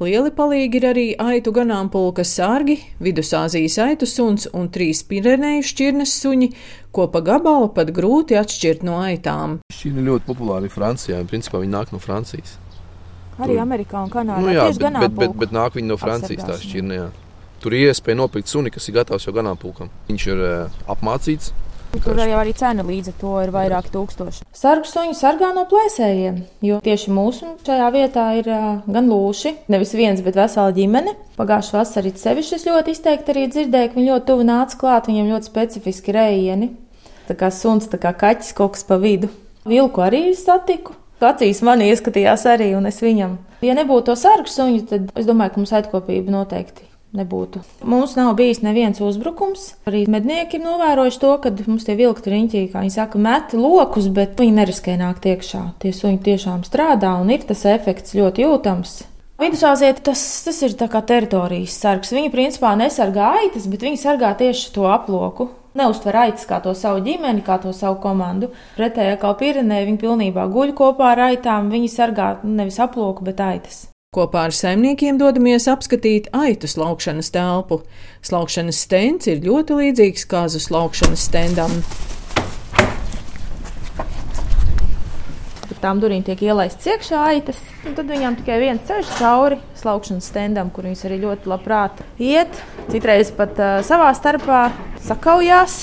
Lieli 0.05 0.29
palīgi 0.37 0.77
ir 0.77 0.85
arī 0.91 1.05
aitu 1.17 1.49
ganāmpulka 1.55 2.21
sārgi, 2.29 2.75
vidusāzijas 3.01 3.79
aitu 3.87 4.05
suns 4.05 4.45
un 4.53 4.69
trīs 4.69 5.01
pirenēju 5.09 5.65
šķirnes 5.65 6.13
suņi, 6.13 6.51
ko 6.93 7.07
pa 7.09 7.23
gabalu 7.25 7.71
pat 7.73 7.89
grūti 7.97 8.37
atšķirt 8.37 8.85
no 8.85 9.01
aitām. 9.01 9.57
Šī 9.73 9.95
ir 9.95 10.05
ļoti 10.11 10.29
populāra 10.29 10.69
Francijā, 10.69 11.17
un 11.25 11.33
principā 11.33 11.63
viņi 11.65 11.73
nāk 11.73 11.89
no 11.89 12.03
Francijas. 12.05 12.59
Arī 13.41 13.57
Amerikā 13.57 14.05
un 14.05 14.13
Kanādā. 14.13 14.45
Nu, 14.45 14.53
jā, 14.53 14.69
bet, 14.77 15.01
bet, 15.07 15.19
bet, 15.23 15.37
bet 15.47 15.57
nāk 15.57 15.81
viņi 15.81 15.89
no 15.89 15.97
Francijas 15.97 16.45
tā 16.45 16.61
šķirne. 16.61 17.01
Jā. 17.01 17.09
Tur 17.65 17.73
ir 17.73 17.89
iespēja 17.89 18.21
nopirkt 18.21 18.53
suni, 18.53 18.69
kas 18.69 18.85
ir 18.91 18.99
gatavs 19.01 19.25
jau 19.25 19.33
ganāmpulkam. 19.33 19.89
Viņš 20.05 20.29
ir 20.29 20.45
uh, 20.51 20.81
apmācīts, 20.93 21.49
Tur 22.01 22.17
jau 22.17 22.39
arī 22.39 22.51
cena 22.57 22.81
līdz 22.83 23.11
ar 23.11 23.15
to 23.21 23.31
ir 23.43 23.51
vairāki 23.53 23.91
tūkstoši. 23.93 24.47
Sargu 24.57 24.89
suņi 24.89 25.13
sargā 25.17 25.51
no 25.53 25.63
plēsējiem, 25.69 26.39
jo 26.65 26.79
tieši 26.83 27.11
mūsu 27.13 27.51
šajā 27.67 27.89
vietā 27.93 28.23
ir 28.39 28.49
uh, 28.49 28.63
gan 28.89 29.11
lūši, 29.11 29.53
nevis 29.71 29.93
viens, 29.93 30.23
bet 30.25 30.39
vesela 30.39 30.73
ģimene. 30.73 31.13
Pagājušā 31.37 31.77
vasarā 31.77 32.13
sevišķi 32.17 32.57
es 32.57 32.65
ļoti 32.65 32.95
izteikti 32.97 33.33
arī 33.35 33.45
dzirdēju, 33.53 33.91
ka 33.91 33.99
viņi 33.99 34.09
ļoti 34.09 34.27
tuvu 34.31 34.47
nāca 34.49 34.79
klāt, 34.81 35.09
viņiem 35.11 35.29
ļoti 35.35 35.49
specifiski 35.51 36.15
rejieni. 36.17 36.71
Tā 37.29 37.37
kā 37.39 37.51
suns, 37.53 37.85
tā 37.91 38.01
kā 38.01 38.11
kaķis 38.23 38.55
kaut 38.57 38.73
kas 38.75 38.87
pa 38.89 38.97
vidu. 38.99 39.29
Vilku 39.69 40.03
arī 40.03 40.25
satiku. 40.37 40.97
Acīs 41.23 41.61
man 41.63 41.79
ieskatījās 41.85 42.43
arī, 42.51 42.73
un 42.75 42.89
es 42.89 42.97
viņam. 42.99 43.37
Ja 43.63 43.77
nebūtu 43.77 44.09
to 44.09 44.17
sargu 44.19 44.51
suņu, 44.51 44.81
tad 44.89 45.13
es 45.15 45.29
domāju, 45.29 45.53
ka 45.53 45.61
mums 45.61 45.77
atkopība 45.77 46.33
noteikti 46.35 46.89
nebūtu. 47.17 47.61
Mums 47.87 48.17
nav 48.17 48.33
bijis 48.39 48.63
neviens 48.65 49.01
uzbrukums. 49.03 49.69
Arī 49.89 50.03
mednieki 50.11 50.59
ir 50.59 50.65
novērojuši 50.65 51.21
to, 51.21 51.31
ka 51.43 51.53
mums 51.67 51.87
tie 51.87 51.95
vilkti 51.99 52.33
riņķī, 52.33 52.65
kā 52.73 52.83
viņi 52.83 52.95
saka, 52.97 53.21
met 53.21 53.55
lokus, 53.57 54.09
bet 54.13 54.37
viņi 54.39 54.57
neriskē 54.59 54.97
nākt 54.99 55.29
iekšā. 55.29 55.63
Tie 55.83 55.93
suņi 55.95 56.21
tiešām 56.27 56.65
strādā 56.67 57.15
un 57.21 57.33
ir 57.33 57.45
tas 57.47 57.65
efekts 57.69 58.17
ļoti 58.17 58.47
jūtams. 58.47 59.01
Vidusāzija 59.41 59.95
tas, 59.97 60.21
tas 60.45 60.61
ir 60.63 60.75
kā 60.77 61.01
teritorijas 61.09 61.75
sargs. 61.81 62.13
Viņi 62.13 62.31
principā 62.33 62.75
nesargā 62.79 63.33
aitas, 63.41 63.65
bet 63.67 63.83
viņi 63.83 63.99
sargā 63.99 64.33
tieši 64.39 64.71
to 64.75 64.85
aploku. 64.91 65.49
Neuztver 65.73 66.15
aitas 66.21 66.45
kā 66.45 66.59
to 66.61 66.75
savu 66.77 67.01
ģimeni, 67.01 67.41
kā 67.45 67.57
to 67.61 67.73
savu 67.73 67.97
komandu. 68.03 68.51
Pretējā 68.77 69.17
kā 69.21 69.33
Pirenē, 69.39 69.81
viņi 69.87 70.01
pilnībā 70.05 70.45
guļ 70.53 70.75
kopā 70.77 71.15
ar 71.15 71.25
aitām. 71.31 71.73
Viņi 71.73 71.89
sargā 71.89 72.35
nevis 72.45 72.77
aploku, 72.83 73.25
bet 73.25 73.41
aitas. 73.41 73.87
Kopā 74.13 74.43
ar 74.45 74.53
saimniekiem 74.53 75.17
dodamies 75.17 75.65
apskatīt 75.71 76.27
aitu 76.37 76.69
slaukšanas 76.69 77.31
telpu. 77.33 77.79
Slaukšanas 78.21 78.81
stends 78.85 79.29
ir 79.31 79.41
ļoti 79.41 79.79
līdzīgs 79.79 80.27
kāzu 80.29 80.61
slaukšanas 80.61 81.29
stendam. 81.31 81.73
Tām 85.83 85.99
durvīm 85.99 86.21
tiek 86.23 86.39
ielaistas 86.45 86.85
iekšā 86.93 87.21
aitas, 87.33 87.57
un 87.83 87.97
tad 87.97 88.07
viņām 88.07 88.37
tikai 88.37 88.55
viens 88.61 88.85
ceļš 88.87 89.09
cauri 89.17 89.57
slaukšanas 89.81 90.29
stendam, 90.31 90.69
kur 90.71 90.87
viņas 90.87 91.01
arī 91.09 91.17
ļoti 91.25 91.49
labprāt 91.51 91.99
iet. 92.23 92.61
Citreiz 92.87 93.33
pat 93.35 93.59
uh, 93.59 93.73
savā 93.83 94.13
starpā 94.15 94.61
sakaujās, 95.03 95.81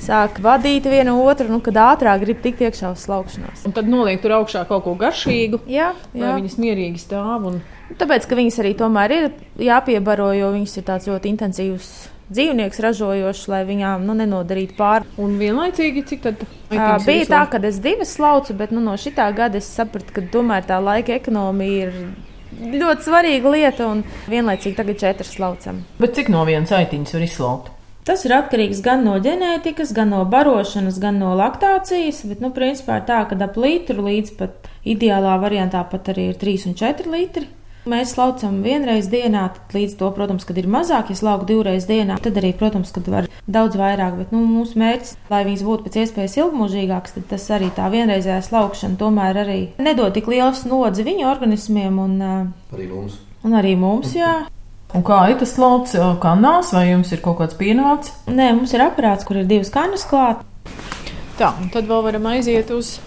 sāk 0.00 0.40
vadīt 0.42 0.88
vienu 0.90 1.18
otru, 1.24 1.48
nu, 1.52 1.60
kad 1.64 1.78
ātrāk 1.80 2.22
grib 2.24 2.40
tikt 2.44 2.62
iekšā 2.66 2.92
uz 2.94 3.04
slaukšanos. 3.06 3.66
Un 3.68 3.74
tad 3.76 3.90
noliek 3.90 4.22
tur 4.22 4.38
augšā 4.40 4.64
kaut 4.68 4.84
ko 4.86 4.94
garšīgu, 5.00 5.62
Jā, 5.70 5.92
lai 6.14 6.28
jā. 6.28 6.38
viņas 6.38 6.56
mierīgi 6.62 7.02
stāv. 7.02 7.50
Un... 7.50 7.60
Tāpēc, 8.00 8.28
ka 8.30 8.38
viņas 8.38 8.62
arī 8.62 8.72
tomēr 8.78 9.16
ir 9.16 9.28
jāpiebaro, 9.66 10.30
jo 10.38 10.54
viņas 10.54 10.78
ir 10.80 10.88
tāds 10.88 11.10
ļoti 11.10 11.34
intensīvs 11.34 11.90
dzīvnieks 12.30 12.80
ražojošs, 12.84 13.46
lai 13.50 13.64
viņām 13.66 14.04
nu, 14.06 14.14
nenodarītu 14.18 14.76
pāri. 14.78 15.08
Un 15.20 15.36
vienlaicīgi, 15.40 16.04
cik 16.06 16.24
tad 16.26 16.44
Ā, 16.70 17.00
Bija 17.02 17.26
tā, 17.26 17.40
ka 17.50 17.58
es 17.66 17.80
divas 17.82 18.14
slaucu, 18.14 18.54
bet 18.54 18.70
nu, 18.70 18.82
no 18.84 18.94
šī 18.94 19.16
gada 19.34 19.58
es 19.58 19.66
sapratu, 19.66 20.14
ka 20.14 20.22
tomēr 20.30 20.62
tā 20.68 20.78
laika 20.78 21.16
ekonomija 21.16 21.88
ir 21.90 22.78
ļoti 22.78 23.06
svarīga 23.08 23.50
lieta, 23.56 23.90
un 23.90 24.04
vienlaicīgi 24.30 24.78
tagad 24.78 25.02
četras 25.02 25.34
slaucam. 25.34 25.82
Bet 25.98 26.14
cik 26.14 26.30
no 26.30 26.44
vienas 26.46 26.70
aitiņas 26.70 27.16
var 27.16 27.26
izslaukt? 27.26 27.76
Tas 28.10 28.24
ir 28.26 28.32
atkarīgs 28.34 28.80
gan 28.82 29.04
no 29.06 29.12
ģenētikas, 29.22 29.92
gan 29.94 30.08
no 30.10 30.24
barošanas, 30.26 30.96
gan 30.98 31.20
no 31.22 31.30
laktācijas. 31.38 32.24
Bet, 32.26 32.40
nu, 32.42 32.48
principā 32.50 32.96
ir 32.98 33.04
tā, 33.06 33.20
ka 33.30 33.38
ap 33.46 33.54
litru 33.54 34.02
līdz 34.02 34.32
pat 34.34 34.66
ideālā 34.82 35.36
variantā 35.38 35.84
pat 35.86 36.10
arī 36.10 36.24
ir 36.32 36.40
3 36.40 36.72
un 36.72 36.74
4 36.80 37.06
litri. 37.12 37.46
Mēs 37.86 38.16
slaucam 38.16 38.58
vienreiz 38.66 39.06
dienā, 39.14 39.44
tad 39.54 39.78
līdz 39.78 39.94
to, 40.02 40.10
protams, 40.18 40.42
kad 40.48 40.58
ir 40.58 40.66
mazāk, 40.66 41.14
ja 41.14 41.20
slauku 41.22 41.46
divreiz 41.52 41.86
dienā, 41.86 42.18
tad 42.18 42.42
arī, 42.42 42.50
protams, 42.58 42.90
kad 42.98 43.06
var 43.14 43.30
daudz 43.46 43.78
vairāk. 43.78 44.18
Bet 44.18 44.34
nu, 44.34 44.42
mūsu 44.58 44.82
mērķis, 44.82 45.14
lai 45.30 45.44
viņas 45.46 45.66
būtu 45.70 45.86
pēc 45.86 46.02
iespējas 46.02 46.38
ilgmūžīgākas, 46.42 47.14
tad 47.14 47.30
tas 47.30 47.46
arī 47.54 47.70
tā 47.78 47.86
vienreizējā 47.94 48.42
slaukšana 48.50 48.98
tomēr 48.98 49.44
arī 49.46 49.60
nedod 49.78 50.18
tik 50.18 50.26
liels 50.34 50.66
nodzi 50.66 51.06
viņu 51.06 51.30
organismiem 51.30 52.02
un, 52.08 52.22
Arī 52.74 52.90
mums. 52.90 53.22
un 53.46 53.60
arī 53.62 53.78
mums. 53.78 54.18
Jā. 54.18 54.40
Un 54.90 55.04
kā 55.06 55.20
ir 55.30 55.36
tas 55.38 55.52
slauks 55.54 55.92
kanāls, 56.22 56.72
vai 56.74 56.88
jums 56.88 57.12
ir 57.14 57.20
kaut 57.22 57.38
kāds 57.38 57.54
pienācis? 57.58 58.14
Nē, 58.26 58.50
mums 58.56 58.72
ir 58.74 58.82
aparāts, 58.82 59.26
kur 59.26 59.38
ir 59.38 59.46
divas 59.50 59.70
kanas 59.70 60.02
klāt. 60.08 60.42
Tā, 61.38 61.52
un 61.62 61.70
tad 61.72 61.86
vēl 61.88 62.02
varam 62.08 62.26
aiziet 62.32 62.72
uz 62.74 62.98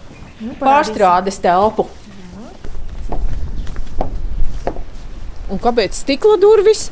Nu, 0.44 0.56
pārstrādes 0.60 1.38
telpu. 1.44 1.86
Un 5.54 5.62
kāpēc 5.62 6.00
stikla 6.00 6.40
durvis? 6.42 6.88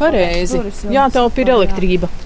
Pareizi. 0.00 0.60
Jā, 0.90 1.06
tā 1.12 1.28
ir 1.42 1.54
elektrība. 1.58 2.10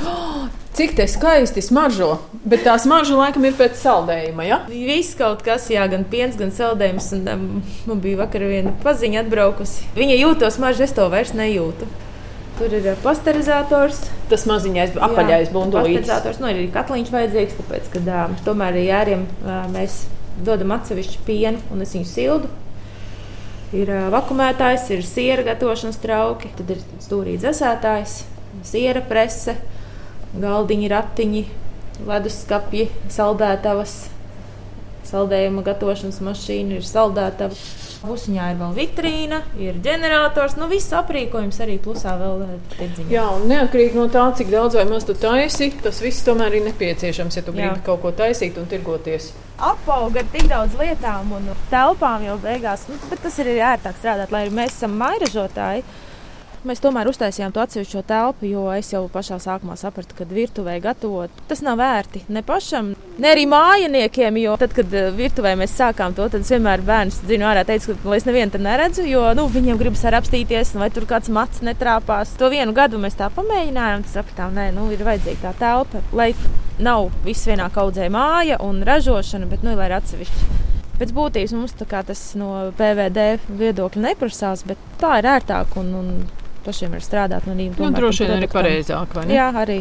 Oh, 0.00 0.44
cik 0.80 0.94
te 0.96 1.04
skaisti 1.08 1.60
smaržo! 1.60 2.14
Bet 2.48 2.62
tā 2.64 2.72
smarža 2.80 3.16
laikam 3.18 3.44
ir 3.44 3.56
pēc 3.58 3.76
saldējuma. 3.82 4.44
Ja? 4.48 4.58
Viss 4.70 5.16
kaut 5.18 5.42
kas, 5.44 5.66
jā, 5.68 5.82
gan 5.92 6.06
piens, 6.08 6.38
gan 6.40 6.52
saldējums. 6.56 7.10
Un, 7.18 7.26
um, 7.28 7.42
man 7.90 7.98
bija 8.00 8.22
vakar 8.22 8.46
viena 8.48 8.72
paziņa 8.80 9.26
atbraukusi. 9.26 9.90
Viņa 9.98 10.16
jūtos 10.16 10.56
mažu, 10.62 10.86
es 10.86 10.94
to 10.96 11.04
vairs 11.12 11.34
nejūtu. 11.36 11.88
Tur 12.56 12.76
ir 12.78 12.88
uh, 12.94 12.96
pasterizators. 13.04 14.06
Tas 14.30 14.46
maziņais 14.48 14.96
apaļais 14.96 15.52
bundulītis. 15.52 16.06
Pasterizators, 16.06 16.40
nu, 16.40 16.48
ir 16.48 16.62
arī 16.62 16.70
katliņš 16.72 17.12
vajadzīgs, 17.12 17.58
tāpēc, 17.60 17.90
ka 17.92 18.02
uh, 18.06 18.38
tomēr 18.46 18.72
arī 18.72 18.86
jāriem 18.86 19.26
uh, 19.26 19.58
mēs 19.74 20.06
dodam 20.46 20.72
atsevišķu 20.78 21.26
pienu 21.26 21.60
un 21.74 21.84
es 21.84 21.92
viņu 21.96 22.08
sildu. 22.08 22.48
Ir 23.76 23.92
uh, 23.92 24.06
vakumētājs, 24.16 24.88
ir 24.96 25.04
siera 25.04 25.44
gatavošanas 25.50 26.00
trauki, 26.00 26.54
tad 26.56 26.72
ir 26.72 26.80
stūrī 27.04 27.36
dzēsētājs, 27.42 28.22
siera 28.70 29.04
prese, 29.04 29.58
galdiņi, 30.38 30.88
ratiņi, 30.90 31.44
leduskapji, 32.06 32.88
saldētavas, 33.12 33.94
saldējuma 35.10 35.64
gatavošanas 35.66 36.20
mašīna, 36.24 36.78
ir 36.78 36.86
saldētava. 36.86 37.56
Pusiņā 38.00 38.46
ir 38.48 38.56
vēl 38.56 38.70
vitrīna, 38.78 39.42
ir 39.60 39.76
ģenerators, 39.84 40.54
nu 40.56 40.70
viss 40.70 40.88
aprīkojums 40.96 41.58
arī 41.60 41.74
plusā 41.84 42.14
vēl 42.16 42.46
eh, 42.46 42.54
tirdziņā. 42.78 43.12
Jā, 43.12 43.26
un 43.36 43.44
neatkarīgi 43.50 43.98
no 43.98 44.06
tā, 44.12 44.22
cik 44.38 44.48
daudz 44.54 44.78
vai 44.78 44.86
maz 44.88 45.04
tu 45.04 45.12
taisi, 45.20 45.68
tas 45.84 46.00
viss 46.00 46.24
tomēr 46.24 46.56
ir 46.56 46.64
nepieciešams, 46.70 47.36
ja 47.36 47.44
tu 47.44 47.52
Jā. 47.52 47.58
gribi 47.58 47.84
kaut 47.84 48.00
ko 48.00 48.14
taisīt 48.16 48.56
un 48.56 48.70
tirgoties. 48.70 49.34
Apauga 49.60 50.22
ar 50.22 50.30
tik 50.32 50.48
daudz 50.48 50.78
lietām 50.80 51.34
un 51.36 51.50
telpām 51.68 52.24
jau 52.24 52.38
beigās, 52.40 52.86
nu, 52.88 52.96
bet 53.10 53.20
tas 53.26 53.36
ir 53.42 53.52
arī 53.52 53.60
ērtāk 53.74 54.00
strādāt, 54.00 54.32
lai 54.32 54.46
arī 54.46 54.56
mēs 54.62 54.78
esam 54.78 54.96
mairažotāji. 55.02 55.84
Mēs 56.60 56.82
tomēr 56.84 57.08
uztaisījām 57.08 57.54
to 57.56 57.62
atsevišķo 57.62 58.00
telpu, 58.04 58.44
jo 58.50 58.66
es 58.74 58.90
jau 58.92 59.06
pašā 59.08 59.38
sākumā 59.40 59.78
sapratu, 59.80 60.12
ka 60.18 60.26
virtuvē 60.28 60.74
gatavot 60.84 61.38
tas 61.48 61.62
nav 61.64 61.78
vērti 61.80 62.20
ne 62.28 62.42
pašam, 62.44 62.90
ne 63.16 63.30
arī 63.32 63.46
mājiniekiem. 63.48 64.36
Jo 64.42 64.58
tad, 64.60 64.74
kad 64.76 64.92
eh, 64.92 65.08
virtuvē 65.16 65.54
mēs 65.56 65.72
sākām 65.78 66.12
to, 66.18 66.26
tad 66.28 66.44
es 66.44 66.50
vienmēr 66.52 66.82
bērnus 66.84 67.22
dzinu 67.24 67.48
ārā, 67.48 67.62
teicu, 67.64 67.96
ka 68.02 68.12
es 68.12 68.28
nevienu 68.28 68.52
tur 68.52 68.64
neredzu, 68.66 69.06
jo 69.08 69.22
nu, 69.38 69.46
viņiem 69.48 69.80
gribas 69.80 70.04
apstīties, 70.04 70.74
vai 70.76 70.90
tur 70.92 71.06
kāds 71.08 71.32
mats 71.32 71.62
netrāpās. 71.64 72.34
To 72.36 72.50
vienu 72.52 72.74
gadu 72.76 73.00
mēs 73.00 73.16
tā 73.16 73.30
pamēģinājām, 73.32 74.04
tad 74.04 74.18
sapratām, 74.18 74.52
nē, 74.58 74.66
nu, 74.76 74.90
ir 74.92 75.00
vajadzīga 75.06 75.40
tā 75.46 75.54
telpa, 75.62 76.02
lai 76.12 76.34
nav 76.76 77.08
viss 77.24 77.48
vienā 77.48 77.70
kaudzē 77.72 78.10
māja 78.12 78.60
un 78.66 78.82
ražošana, 78.84 79.48
bet 79.48 79.64
nu, 79.64 79.72
lai 79.80 79.88
ir 79.88 79.96
atsevišķi. 79.96 80.50
Pēc 81.00 81.16
būtības 81.16 81.56
mums 81.56 81.72
tas 81.80 82.26
no 82.36 82.50
PVD 82.76 83.30
viedokļa 83.48 84.04
neprasās, 84.10 84.66
bet 84.68 84.76
tā 85.00 85.14
ir 85.22 85.30
ērtāk 85.38 85.78
un, 85.80 85.94
un 85.96 86.12
pašiem 86.64 86.96
ir 86.96 87.04
strādāt. 87.04 87.46
Un 87.46 87.56
arī 87.56 87.68
Nu, 87.70 87.76
tomēr 87.78 88.02
droši 88.02 88.26
vien 88.26 88.34
arī 88.38 88.48
pareizāk, 88.50 89.14
vai 89.16 89.26
ne? 89.28 89.36
Jā, 89.36 89.50
arī. 89.62 89.78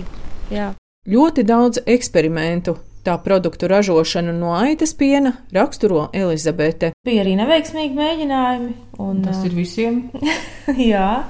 Jā. 0.53 0.69
Ļoti 1.09 1.45
daudz 1.47 1.83
eksperimentu. 1.87 2.77
Tā 2.99 3.13
produktu 3.23 3.69
ražošanu 3.71 4.33
no 4.35 4.51
aitas 4.57 4.91
piena 4.93 5.31
raksturo 5.55 6.09
Elizabete. 6.13 6.91
Bija 7.07 7.23
arī 7.23 7.37
neveiksmīgi 7.39 7.95
mēģinājumi. 7.95 8.73
Un, 8.99 9.21
Tas 9.23 9.39
ir 9.47 9.55
visiem. 9.55 10.01
jā, 10.91 11.23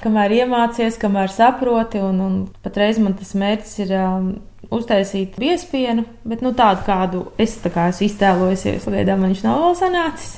kamēr 0.00 0.38
iemācies, 0.38 0.96
kamēr 0.98 1.28
saproti. 1.34 2.00
Un, 2.00 2.22
un 2.24 2.38
patreiz 2.64 2.98
man 2.98 3.18
tas 3.20 3.34
mērķis 3.36 3.76
ir 3.84 3.92
um, 4.00 4.30
uztaisīt 4.72 5.36
biespienu, 5.40 6.06
bet 6.24 6.40
nu, 6.46 6.54
tādu, 6.56 6.86
kādu 6.88 7.22
es 7.40 7.58
tā 7.60 7.72
kā 7.74 7.90
esmu 7.92 8.08
iztēlojusies. 8.08 8.88
Pagaidām 8.88 9.20
man 9.20 9.34
viņš 9.34 9.44
nav 9.44 9.60
vēl 9.66 9.78
sanācis. 9.82 10.34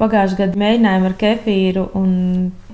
Pagājušajā 0.00 0.46
gadā 0.46 0.60
mēģinājām 0.64 1.06
ar 1.10 1.16
kefīru, 1.20 1.86
un 1.98 2.12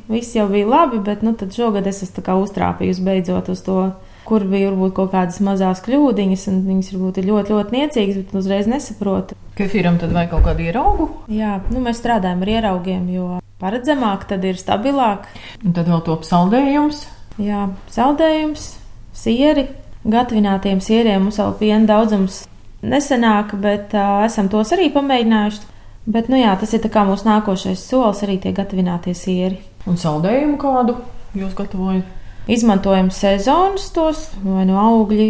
viss 0.09 0.37
jau 0.37 0.49
bija 0.51 0.69
labi, 0.69 1.01
bet 1.05 1.25
nu, 1.27 1.37
šogad 1.37 1.87
es 1.87 2.03
esmu 2.07 2.25
kā 2.27 2.37
uztrāpījusi 2.41 3.05
beidzot 3.07 3.51
uz 3.53 3.65
to 3.67 3.81
kur 4.29 4.45
bija 4.45 4.69
varbūt 4.69 4.95
kaut 4.97 5.13
kādas 5.15 5.41
mazas 5.45 5.81
kļūdiņas, 5.87 6.47
un 6.53 6.61
viņas 6.67 6.91
varbūt 6.95 7.21
ir 7.21 7.29
ļoti, 7.31 7.55
ļoti 7.55 7.77
niecīgas, 7.77 8.19
bet 8.21 8.35
uzreiz 8.37 8.69
nesaprot. 8.69 9.33
Kefīram 9.59 9.97
tad 10.01 10.13
vajag 10.15 10.35
kaut 10.35 10.45
kādu 10.51 10.67
ieraugu? 10.67 11.09
Jā, 11.33 11.59
nu, 11.73 11.81
mēs 11.85 12.03
strādājam 12.03 12.45
ar 12.45 12.53
ieraugiem, 12.53 13.07
jo 13.15 13.39
paredzamāk 13.63 14.27
tad 14.29 14.45
ir 14.47 14.61
stabilāk. 14.61 15.25
Un 15.65 15.75
tad 15.77 15.89
vēl 15.89 16.05
top 16.07 16.29
saldējums. 16.29 17.07
Jā, 17.43 17.69
saldējums, 17.95 18.69
sieri. 19.17 19.69
Gatavinātiem 20.09 20.79
sieriem 20.81 21.25
mums 21.27 21.41
vēl 21.41 21.57
piena 21.59 21.89
daudzums 21.89 22.45
nesenāk, 22.87 23.57
bet 23.61 23.97
uh, 23.97 24.23
esam 24.29 24.47
tos 24.53 24.71
arī 24.77 24.93
pamēģinājuši. 24.95 25.65
Bet, 26.09 26.31
nu 26.33 26.39
jā, 26.39 26.55
tas 26.57 26.71
ir 26.73 26.87
mūsu 27.05 27.27
nākošais 27.27 27.83
solis, 27.85 28.23
arī 28.25 28.39
tie 28.41 28.55
gatavinātie 28.57 29.13
sieri. 29.19 29.59
Un 29.87 29.99
saldējumu 30.01 30.59
kādu 30.61 30.97
jūs 31.39 31.55
gatavojat? 31.59 32.17
Izmantojam 32.49 33.11
sezonas 33.13 33.91
tos, 33.93 34.25
vai 34.41 34.65
nu 34.69 34.79
augļi, 34.81 35.29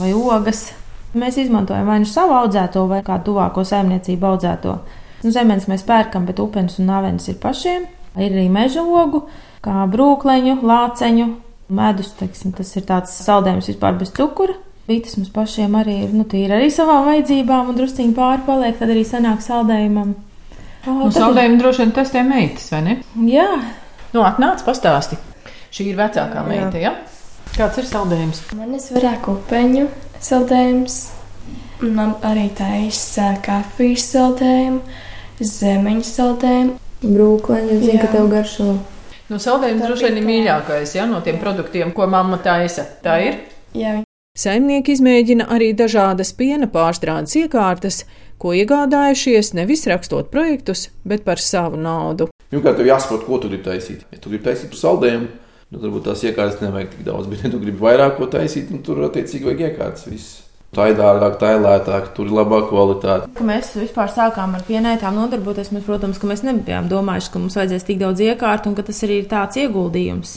vai 0.00 0.10
ogas. 0.18 0.72
Mēs 1.16 1.38
izmantojam 1.40 1.86
vai 1.88 2.00
nu 2.02 2.08
savu 2.10 2.34
audzēto, 2.36 2.82
vai 2.90 3.00
kādu 3.06 3.30
tuvāko 3.30 3.62
saimniecību 3.64 4.26
audzēto. 4.32 4.74
Nu, 5.22 5.32
zemes 5.32 5.68
mēs 5.70 5.86
pērkam, 5.86 6.26
bet 6.28 6.42
upeņus 6.42 6.80
un 6.82 6.90
navenes 6.90 7.30
ir 7.30 7.38
pašiem. 7.40 7.86
Ir 8.16 8.32
arī 8.32 8.46
meža 8.52 8.82
ogu, 8.82 9.22
kā 9.64 9.86
brūkleņu, 9.92 10.58
lāceņu, 10.66 11.26
medus. 11.78 12.12
Teiksim, 12.18 12.52
tas 12.56 12.74
ir 12.76 12.86
tāds 12.88 13.14
saldējums 13.24 13.70
vispār 13.72 13.96
bez 14.00 14.12
cukura. 14.16 14.58
Bītas 14.86 15.16
mums 15.18 15.32
pašiem 15.34 15.74
arī 15.80 15.96
ir 16.04 16.12
nu, 16.14 16.22
tīri 16.30 16.54
arī 16.54 16.68
savām 16.70 17.08
vajadzībām, 17.08 17.72
un 17.72 17.78
drusciņi 17.78 18.14
pārpaliek, 18.14 18.76
tad 18.78 18.92
arī 18.94 19.02
sanāk 19.06 19.42
saldējumam. 19.42 20.12
Nu, 20.86 21.08
saldējumu 21.10 21.58
droši 21.58 21.82
vien 21.82 21.96
testē 21.96 22.22
meitas, 22.26 22.68
vai 22.70 22.84
ne? 22.84 22.94
Jā. 23.26 23.48
Nu, 24.16 24.22
atnāc 24.24 24.62
pastāsti. 24.64 25.18
Šī 25.76 25.90
ir 25.90 25.98
vecākā 25.98 26.40
meita. 26.46 26.78
Ja? 26.80 26.94
Kāds 27.52 27.76
ir 27.82 27.84
saldējums? 27.84 28.38
Man 28.56 28.72
ir 28.72 28.84
vairāk 28.94 29.26
upeņu 29.28 29.82
saldējums. 30.24 30.94
Man 31.84 32.14
arī 32.24 32.46
taisa 32.56 33.34
kafijas 33.44 34.06
saldējumu, 34.14 34.78
zemeņu 35.44 36.06
saldējumu. 36.08 36.78
Brūkleņu, 37.02 37.76
zinu, 37.82 37.98
ka 38.00 38.08
tev 38.14 38.30
garšo. 38.32 38.70
Nu, 39.28 39.36
saldējums 39.42 39.84
droši 39.84 40.06
vien 40.06 40.16
ir 40.22 40.24
mīļākais 40.30 40.94
ja, 40.96 41.04
no 41.10 41.20
tiem 41.26 41.36
produktiem, 41.42 41.92
ko 41.92 42.06
mamma 42.08 42.38
taisa. 42.40 42.86
Tā 43.04 43.18
ir? 43.26 43.36
Jā. 43.76 43.98
Saimnieki 44.36 44.96
izmēģina 44.96 45.50
arī 45.52 45.74
dažādas 45.76 46.32
piena 46.38 46.70
pārstrādes 46.72 47.36
iekārtas, 47.42 48.06
ko 48.40 48.56
iegādājušies 48.56 49.52
nevis 49.60 49.84
rakstot 49.92 50.32
projektus, 50.32 50.88
bet 51.04 51.28
par 51.28 51.42
savu 51.42 51.76
naudu. 51.76 52.30
Pirmkārt, 52.52 52.78
tev 52.78 52.88
jāsaprot, 52.88 53.26
ko 53.26 53.40
tu 53.42 53.50
gribi 53.50 53.66
taisīt. 53.66 54.06
Ja 54.12 54.20
tu 54.22 54.30
gribi 54.30 54.46
taisīt 54.46 54.76
saldējumu, 54.78 55.32
Nu, 55.66 55.80
varbūt 55.82 56.04
tās 56.06 56.20
iekārtas 56.22 56.60
nevajag 56.62 56.92
tik 56.92 57.06
daudz, 57.08 57.26
bet, 57.30 57.40
ja 57.42 57.50
tu 57.50 57.58
gribi 57.62 57.82
vairāk 57.82 58.20
ko 58.20 58.28
taisīt, 58.30 58.68
tad 58.70 58.84
tur 58.86 59.02
attiecīgi 59.08 59.48
vajag 59.48 59.64
iekārtas. 59.70 60.06
Viss. 60.10 60.42
Tā 60.76 60.90
ir 60.90 60.96
dārgāk, 60.98 61.38
tā 61.40 61.52
ir 61.54 61.62
lētāk, 61.62 62.10
tur 62.14 62.28
ir 62.28 62.34
labāka 62.36 62.68
kvalitāte. 62.68 63.30
Kad 63.34 63.46
mēs 63.48 63.70
vispār 63.78 64.10
sākām 64.12 64.56
ar 64.58 64.64
pienētām 64.66 65.14
nodarboties, 65.16 65.70
mēs, 65.72 65.86
protams, 65.86 66.18
mēs 66.26 66.42
nebijām 66.46 66.90
domājuši, 66.90 67.30
ka 67.32 67.40
mums 67.42 67.56
vajadzēs 67.58 67.86
tik 67.86 68.02
daudz 68.02 68.22
iekārtu 68.26 68.70
un 68.70 68.76
ka 68.76 68.84
tas 68.86 69.00
arī 69.06 69.22
ir 69.22 69.30
tāds 69.30 69.58
ieguldījums. 69.62 70.34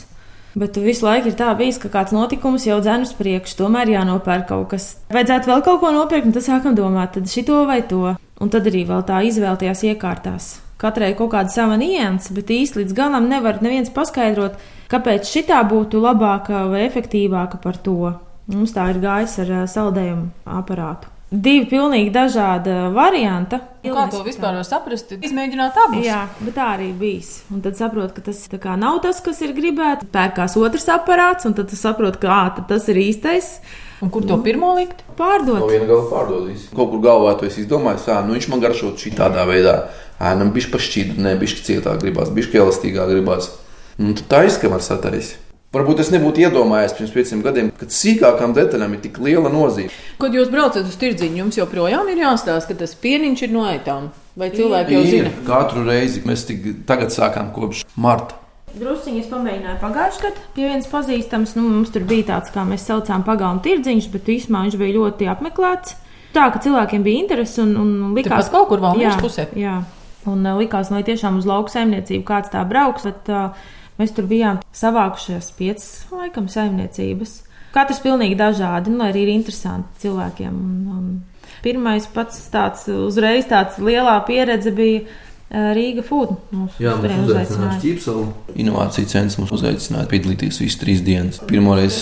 Bet 0.60 0.80
visu 0.82 1.06
laiku 1.06 1.30
ir 1.30 1.36
tā 1.38 1.50
bijis, 1.58 1.78
ka 1.82 1.92
kāds 1.94 2.13
notikums 2.16 2.66
jau 2.66 2.80
dzēn 2.82 3.06
uz 3.06 3.12
priekšu, 3.18 3.58
tomēr 3.60 3.92
jānopērk 3.98 4.48
kaut 4.54 4.72
kas. 4.72 4.88
Vajadzētu 5.13 5.51
vēl 5.51 5.66
kaut 5.66 5.84
ko 5.84 5.92
nopirkt, 5.98 6.30
un 6.30 6.38
tad 6.38 6.46
sākam 6.46 6.78
domāt, 6.78 7.13
tad 7.18 7.30
šito 7.30 7.66
vai 7.70 7.84
to. 7.89 8.16
Un 8.39 8.54
tad 8.54 8.70
arī 8.72 8.86
vēl 8.88 9.06
tā 9.06 9.20
izvēlējās 9.28 9.86
iekārtās. 9.92 10.50
Katrai 10.79 11.12
kaut 11.19 11.33
kāda 11.33 11.51
sava 11.51 11.75
nianses, 11.79 12.31
bet 12.31 12.53
īsti 12.55 12.79
līdz 12.79 12.95
galam 12.95 13.27
nevar 13.27 13.59
neviens 13.59 13.91
paskaidrot, 13.91 14.55
kāpēc 14.91 15.27
šitā 15.27 15.59
būtu 15.67 16.00
labāka 16.00 16.63
vai 16.72 16.85
efektīvāka 16.87 17.59
par 17.59 17.79
to. 17.83 18.13
Mums 18.50 18.72
tā 18.74 18.87
ir 18.94 19.01
gājis 19.03 19.35
ar 19.44 19.55
saldējumu 19.70 20.29
aparātu. 20.48 21.11
Divi 21.29 21.68
pilnīgi 21.70 22.09
dažādi 22.09 22.74
varianti. 22.96 23.59
Nu, 23.83 23.92
kā 23.94 24.07
to 24.09 24.24
vispār 24.25 24.55
var 24.57 24.65
saprast? 24.65 25.11
Izmēģināt 25.13 25.75
abus. 25.77 26.01
Jā, 26.01 26.24
bet 26.42 26.55
tā 26.57 26.72
arī 26.74 26.87
bijis. 26.98 27.44
Un 27.53 27.61
tad 27.61 27.77
saprot, 27.77 28.15
ka 28.15 28.24
tas 28.25 28.48
nav 28.81 28.98
tas, 29.03 29.20
kas 29.22 29.44
ir 29.46 29.53
gribēts. 29.53 30.09
Pērkās 30.09 30.57
otrs 30.57 30.89
aparāts, 30.89 31.46
un 31.46 31.53
tad 31.53 31.70
saprot, 31.77 32.18
ka 32.18 32.33
ā, 32.33 32.65
tas 32.72 32.89
ir 32.89 32.98
īstais. 33.03 33.59
Un 34.01 34.09
kur 34.09 34.25
to 34.25 34.39
pirmo 34.42 34.74
likt? 34.79 35.03
Pārdot. 35.20 35.59
No 35.59 35.70
viena 35.70 35.85
gala 35.85 36.07
pārdot. 36.09 36.50
Kaut 36.74 36.89
kur 36.96 37.03
galvā 37.03 37.35
tu 37.37 37.46
esi 37.46 37.65
izdomājis, 37.65 38.07
ka 38.07 38.22
nu, 38.25 38.33
viņš 38.33 38.50
man 38.50 38.63
garšo 38.63 38.96
šī 38.98 39.13
tādā 39.20 39.46
veidā. 39.46 39.75
Ēnam 40.20 40.51
bija 40.55 40.72
pašķīdra, 40.74 41.22
ne 41.24 41.36
bija 41.40 41.62
cietāk, 41.64 42.01
gribās, 42.01 42.32
bija 42.36 42.66
elastīgāk, 42.66 43.14
gribās. 43.14 43.53
Nu, 44.00 44.16
tā 44.32 44.46
ir 44.48 44.51
skama 44.51 44.79
ar 44.79 44.84
sataisi. 44.84 45.38
Varbūt 45.70 46.00
es 46.01 46.08
nebūtu 46.10 46.42
iedomājies 46.42 46.96
pirms 46.98 47.12
pieciem 47.14 47.42
gadiem, 47.46 47.68
kad 47.77 47.94
sīkākām 47.94 48.55
detaļām 48.58 48.96
ir 48.96 49.01
tik 49.03 49.20
liela 49.22 49.51
nozīme. 49.53 49.92
Kad 50.18 50.34
jūs 50.34 50.50
braucat 50.50 50.88
uz 50.90 50.96
tirdziņu, 50.98 51.38
jums 51.44 51.60
joprojām 51.60 52.10
ir 52.10 52.24
jāstāsta, 52.24 52.72
ka 52.72 52.79
tas 52.79 52.96
pieniņš 52.98 53.44
ir 53.46 53.53
no 53.53 53.68
aitām. 53.70 54.08
Vai 54.40 54.50
cilvēki 54.55 54.96
jau 54.98 55.03
zina? 55.05 55.34
Katru 55.46 55.84
reizi 55.86 56.24
mēs 56.25 56.48
tik, 56.50 56.66
tagad 56.90 57.14
sākām 57.14 57.51
kopš 57.53 57.84
marta. 57.94 58.40
Drusciņi 58.79 59.22
es 59.22 59.29
pamēģināju 59.29 59.77
pagājušajā 59.84 60.25
gadā 60.25 60.44
pie 60.55 60.66
vienas 60.66 60.90
pazīstamas. 60.90 61.53
Nu, 61.58 61.68
mums 61.70 61.94
tur 61.94 62.08
bija 62.10 62.27
tāds, 62.34 62.51
kā 62.53 62.66
mēs 62.66 62.90
saucām, 62.90 63.27
pagānu 63.27 63.62
tirdziņš, 63.66 64.10
bet 64.14 64.34
īsumā 64.34 64.66
viņš 64.66 64.79
bija 64.82 64.98
ļoti 64.98 65.29
apmeklēts. 65.36 65.96
Tā, 66.34 66.50
ka 66.53 66.62
cilvēkiem 66.66 67.05
bija 67.05 67.24
interese 67.24 67.62
un, 67.62 67.77
un 67.82 68.18
likās, 68.18 68.50
ka 68.50 68.58
kaut 68.58 68.70
kur 68.74 68.82
vēl 68.84 69.05
pusē. 69.22 69.48
Jā, 69.58 69.79
un 70.27 70.48
likās, 70.60 70.92
lai 70.92 71.03
tiešām 71.08 71.40
uz 71.40 71.48
lauku 71.48 71.72
saimniecību 71.72 72.25
kāds 72.27 72.51
tā 72.51 72.66
brauks. 72.68 73.08
Bet, 73.08 73.29
uh, 73.32 73.75
Mēs 74.00 74.14
tur 74.16 74.29
bijām 74.29 74.62
savākušies 74.72 75.51
piecas, 75.58 75.88
laikam, 76.14 76.48
saimniecības. 76.51 77.42
Katrs 77.75 78.00
pilnīgi 78.01 78.38
dažādi, 78.40 78.94
nu, 78.94 79.03
arī 79.03 79.25
ir 79.25 79.32
interesanti 79.34 80.05
cilvēkiem. 80.05 80.53
Un, 80.55 80.77
un 80.96 81.50
pirmais 81.66 82.08
pats 82.14 82.46
tāds 82.53 82.88
uzreiz 82.94 83.50
tāds 83.50 83.82
lielā 83.84 84.16
pieredze 84.27 84.74
bija. 84.75 85.10
Rīga 85.50 86.03
Food. 86.05 86.36
Jā, 86.77 86.92
mums 87.01 87.32
uzaicināja 87.32 87.79
Čīpsalu. 87.82 88.27
Inovācija 88.62 89.10
centrs 89.10 89.40
mums 89.40 89.50
uzaicināja 89.58 90.05
piedalīties 90.12 90.60
visas 90.62 90.77
trīs 90.77 91.01
dienas. 91.01 91.40
Pirmoreiz 91.50 91.98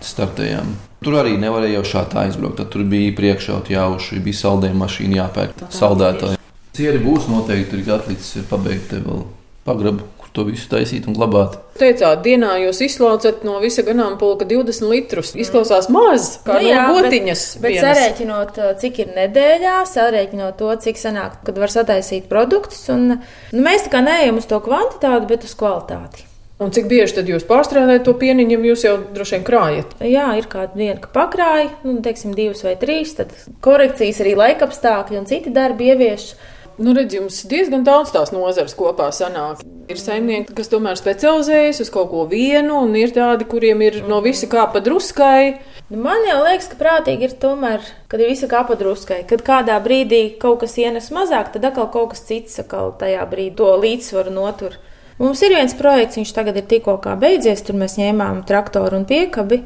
startējām. 0.00 0.70
Tur 1.04 1.18
arī 1.20 1.36
nevarēja 1.36 1.82
jau 1.82 1.84
šādi 1.90 2.16
aizbraukt. 2.22 2.56
Tad 2.62 2.72
tur 2.72 2.88
bija 2.88 3.12
priekšauti 3.20 3.76
jāuši, 3.76 4.22
bija 4.24 4.40
saldējuma 4.40 4.86
mašīna 4.86 5.20
jāpērk, 5.20 5.66
saldētāji. 5.76 6.40
Cieri 6.78 7.00
būs 7.02 7.26
noteikti, 7.26 7.72
tur 7.72 7.82
ir 7.82 7.96
atlicis 7.96 8.46
pabeigt 8.46 8.94
vēl 8.94 9.24
pagrabu 9.66 10.06
to 10.38 10.44
visu 10.46 10.68
taisīt 10.70 11.08
un 11.08 11.16
glabāt. 11.16 11.56
Teicāt, 11.80 12.20
dienā 12.22 12.54
jūs 12.62 12.80
izslaucat 12.86 13.42
no 13.46 13.56
visa 13.62 13.82
ganāmpulka 13.86 14.46
20 14.48 14.86
litrus. 14.90 15.32
Izklausās 15.38 15.88
maz, 15.90 16.30
kā 16.46 16.60
nu, 16.60 16.70
jā, 16.70 16.84
no 16.86 17.00
gotiņas. 17.00 17.44
Bet, 17.58 17.66
bet 17.66 17.82
sarēķinot, 17.82 18.62
uh, 18.62 18.72
cik 18.78 19.02
ir 19.04 19.12
nedēļā, 19.16 19.76
sarēķinot 19.90 20.58
to, 20.60 20.70
cik 20.84 21.00
sanāk, 21.00 21.40
kad 21.48 21.58
var 21.58 21.74
sataisīt 21.74 22.28
produktus. 22.30 22.84
Un, 22.94 23.18
nu, 23.18 23.62
mēs 23.64 23.86
tā 23.86 23.96
kā 23.96 24.02
neejam 24.06 24.40
uz 24.40 24.48
to 24.50 24.60
kvantitāti, 24.64 25.30
bet 25.30 25.46
uz 25.48 25.54
kvalitāti. 25.58 26.26
Un 26.58 26.72
cik 26.74 26.88
bieži 26.90 27.14
tad 27.20 27.28
jūs 27.30 27.44
pārstrādājat 27.46 28.02
to 28.06 28.16
pieniņu, 28.18 28.56
jūs 28.66 28.82
jau 28.82 28.96
droši 29.14 29.36
vien 29.36 29.44
krājat? 29.46 29.92
Jā, 30.02 30.26
ir 30.40 30.48
kāda 30.50 30.74
diena, 30.74 30.98
ka 31.04 31.12
pakrāja, 31.14 31.68
nu, 31.86 32.00
teiksim, 32.02 32.32
divas 32.34 32.64
vai 32.66 32.74
trīs, 32.80 33.14
tad 33.14 33.30
korekcijas 33.62 34.18
arī 34.24 34.34
laikapstākļi 34.40 35.20
un 35.20 35.28
citi 35.30 35.54
darbi 35.54 35.92
ievieš. 35.92 36.32
Nu, 36.78 36.92
redz, 36.94 37.16
jums 37.16 37.40
diezgan 37.50 37.82
daudz 37.82 38.12
tās 38.14 38.30
nozares 38.30 38.76
kopā 38.78 39.08
sanāk. 39.14 39.64
Ir 39.90 39.98
saimnieki, 39.98 40.52
kas 40.54 40.68
tomēr 40.70 40.98
specializējas 41.00 41.80
uz 41.82 41.88
kaut 41.90 42.10
ko 42.12 42.22
vienu, 42.30 42.84
un 42.84 42.92
ir 42.94 43.10
tādi, 43.16 43.48
kuriem 43.50 43.82
ir 43.82 43.96
no 44.06 44.20
visa 44.22 44.46
kā 44.50 44.68
pa 44.70 44.82
druskai. 44.84 45.56
Nu, 45.88 45.98
man 46.04 46.22
jau 46.28 46.36
liekas, 46.44 46.68
ka 46.70 46.78
prātīgi 46.78 47.26
ir 47.26 47.34
tomēr, 47.42 47.82
kad 48.12 48.22
ir 48.22 48.30
visa 48.30 48.46
kā 48.50 48.62
pa 48.68 48.76
druskai. 48.78 49.24
Kad 49.26 49.42
kādā 49.46 49.80
brīdī 49.82 50.22
kaut 50.38 50.60
kas 50.62 50.78
ienes 50.78 51.10
mazāk, 51.14 51.50
tad 51.56 51.66
atkal 51.66 51.90
kaut 51.90 52.12
kas 52.14 52.22
cits 52.30 52.62
atkal 52.62 52.94
tajā 53.00 53.26
brīdī 53.26 53.56
to 53.58 53.72
līdzsvaru 53.82 54.38
notur. 54.38 54.78
Mums 55.18 55.42
ir 55.42 55.56
viens 55.56 55.74
projekts, 55.74 56.20
viņš 56.20 56.34
tagad 56.36 56.60
ir 56.60 56.70
tikko 56.70 57.00
beidzies, 57.18 57.66
tur 57.66 57.74
mēs 57.80 57.98
ņēmām 57.98 58.44
traktoru 58.46 59.00
un 59.00 59.08
piekabi. 59.08 59.64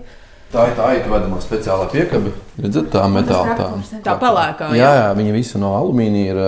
Tā 0.52 0.70
ir 0.70 0.78
tā 0.78 0.94
īsta 0.96 1.12
vedamā 1.12 1.40
speciālā 1.44 1.90
piekabe. 1.92 2.32
Redzat, 2.60 2.88
tā 2.92 3.04
metāla 3.08 3.56
tā. 3.58 3.68
Tā 4.04 4.16
pelēkā. 4.20 4.72
Jā, 4.76 4.92
jā, 5.00 5.10
viņa 5.16 5.34
visa 5.36 5.60
no 5.60 5.74
alumīnija 5.76 6.32
ir 6.32 6.40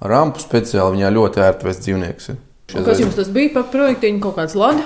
rampu 0.00 0.42
speciāli. 0.42 0.98
Viņā 0.98 1.12
ļoti 1.16 1.42
ērti 1.46 1.68
vest 1.68 1.84
dzīvniekus. 1.86 2.32
Kas 2.72 3.00
jums 3.00 3.16
tas 3.18 3.30
bija 3.32 3.52
par 3.54 3.68
projektiņu? 3.72 4.20
Kaut 4.24 4.40
kāds 4.40 4.56
lada? 4.58 4.82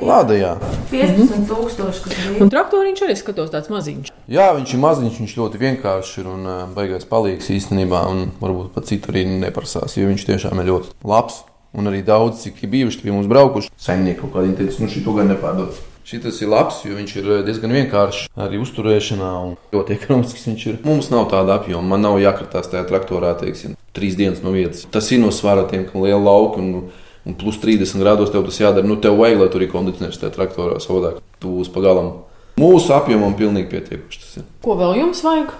Lada, 0.00 0.32
jā. 0.32 0.54
15,000 0.88 1.44
mhm. 1.44 2.38
Un 2.40 2.52
traktoriņš 2.52 3.02
arī 3.04 3.16
skatos 3.20 3.50
tāds 3.52 3.68
maziņš. 3.72 4.08
Jā, 4.32 4.48
viņš 4.56 4.72
ir 4.72 4.80
maziņš, 4.80 5.18
viņš 5.20 5.34
ļoti 5.36 5.60
vienkāršs 5.60 6.14
ir 6.22 6.30
un 6.30 6.46
uh, 6.48 6.62
baigais 6.72 7.04
palīgs 7.10 7.50
īstenībā. 7.52 8.06
Un 8.08 8.30
varbūt 8.40 8.72
pat 8.76 8.88
citur 8.88 9.12
arī 9.12 9.26
neprasās, 9.28 9.98
jo 10.00 10.08
viņš 10.08 10.24
tiešām 10.30 10.62
ir 10.62 10.70
ļoti 10.72 10.96
labs. 11.04 11.42
Un 11.76 11.86
arī 11.86 12.00
daudz, 12.02 12.40
cik 12.46 12.64
ir 12.64 12.72
bijuši 12.72 13.04
pie 13.04 13.12
mums 13.14 13.28
braukuši, 13.30 13.70
saimnieki 13.78 14.24
kaut 14.24 14.32
kādā 14.34 14.56
teica, 14.58 14.80
nu 14.82 14.88
šī 14.90 15.04
to 15.04 15.14
gan 15.14 15.28
nepārdod. 15.30 15.76
Šis 16.10 16.40
ir 16.42 16.48
labs, 16.50 16.80
jo 16.82 16.96
viņš 16.98 17.12
ir 17.20 17.28
eh, 17.30 17.42
diezgan 17.46 17.70
vienkāršs 17.76 18.24
arī 18.34 18.58
uzturēšanā 18.58 19.28
un 19.44 19.52
ļoti 19.70 19.94
ekonomisks. 19.98 20.46
Viņš 20.48 20.64
ir. 20.66 20.78
Mums 20.86 21.10
nav 21.12 21.28
tāda 21.30 21.60
apjoma, 21.60 21.86
man 21.92 22.02
nav 22.02 22.18
jākratās 22.18 22.70
tajā 22.72 22.82
traktorā, 22.88 23.36
teiksim, 23.38 23.76
trīs 23.94 24.16
dienas 24.18 24.42
no 24.42 24.50
vietas. 24.56 24.88
Tas 24.90 25.10
ir 25.14 25.22
no 25.22 25.30
svara 25.34 25.68
tiem, 25.70 25.84
kam 25.86 26.02
liela 26.02 26.18
lauka. 26.24 26.58
Un, 26.58 26.90
un 27.28 27.36
plus 27.38 27.60
30 27.62 28.00
grādos 28.02 28.32
tev 28.34 28.42
tas 28.48 28.58
jādara. 28.58 28.88
Nu, 28.88 28.96
tev 28.98 29.20
vajag, 29.20 29.44
lai 29.44 29.50
tur 29.52 29.62
ir 29.62 29.70
kondicionieris 29.70 30.18
tajā 30.18 30.32
traktorā, 30.34 30.80
savādāk 30.82 31.20
tu 31.38 31.52
būsi 31.60 31.70
pagalam. 31.74 32.10
Mūsu 32.58 32.90
apjomam 32.96 33.36
pilnīgi 33.38 33.70
pietiekuši. 33.70 34.42
Ko 34.64 34.74
vēl 34.80 34.98
jums 35.04 35.22
vajag 35.24 35.54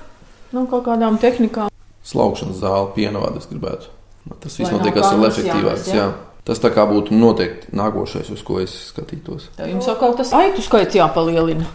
no 0.56 0.66
kaut 0.72 0.82
kādām 0.88 1.20
tehnikām? 1.22 1.70
Slaukšanas 2.10 2.58
zāle, 2.64 2.90
piena 2.96 3.22
vada 3.22 3.38
es 3.38 3.46
gribētu. 3.48 3.92
Tas 4.40 4.58
viss 4.58 4.72
notiek, 4.72 4.96
kas 4.96 5.14
ir 5.14 5.22
efektīvāks. 5.30 5.86
jā? 5.92 6.00
Jā. 6.00 6.08
Tas 6.46 6.60
tā 6.62 6.70
kā 6.72 6.86
būtu 6.88 7.14
noteikti 7.16 7.74
nākošais, 7.76 8.30
uz 8.32 8.40
ko 8.46 8.60
es 8.62 8.72
skatītos. 8.90 9.50
Tā 9.58 9.68
jums 9.68 9.88
atkal 9.92 10.16
tas 10.18 10.32
aitu 10.36 10.64
skaits 10.64 10.96
jāpalielina. 10.96 11.68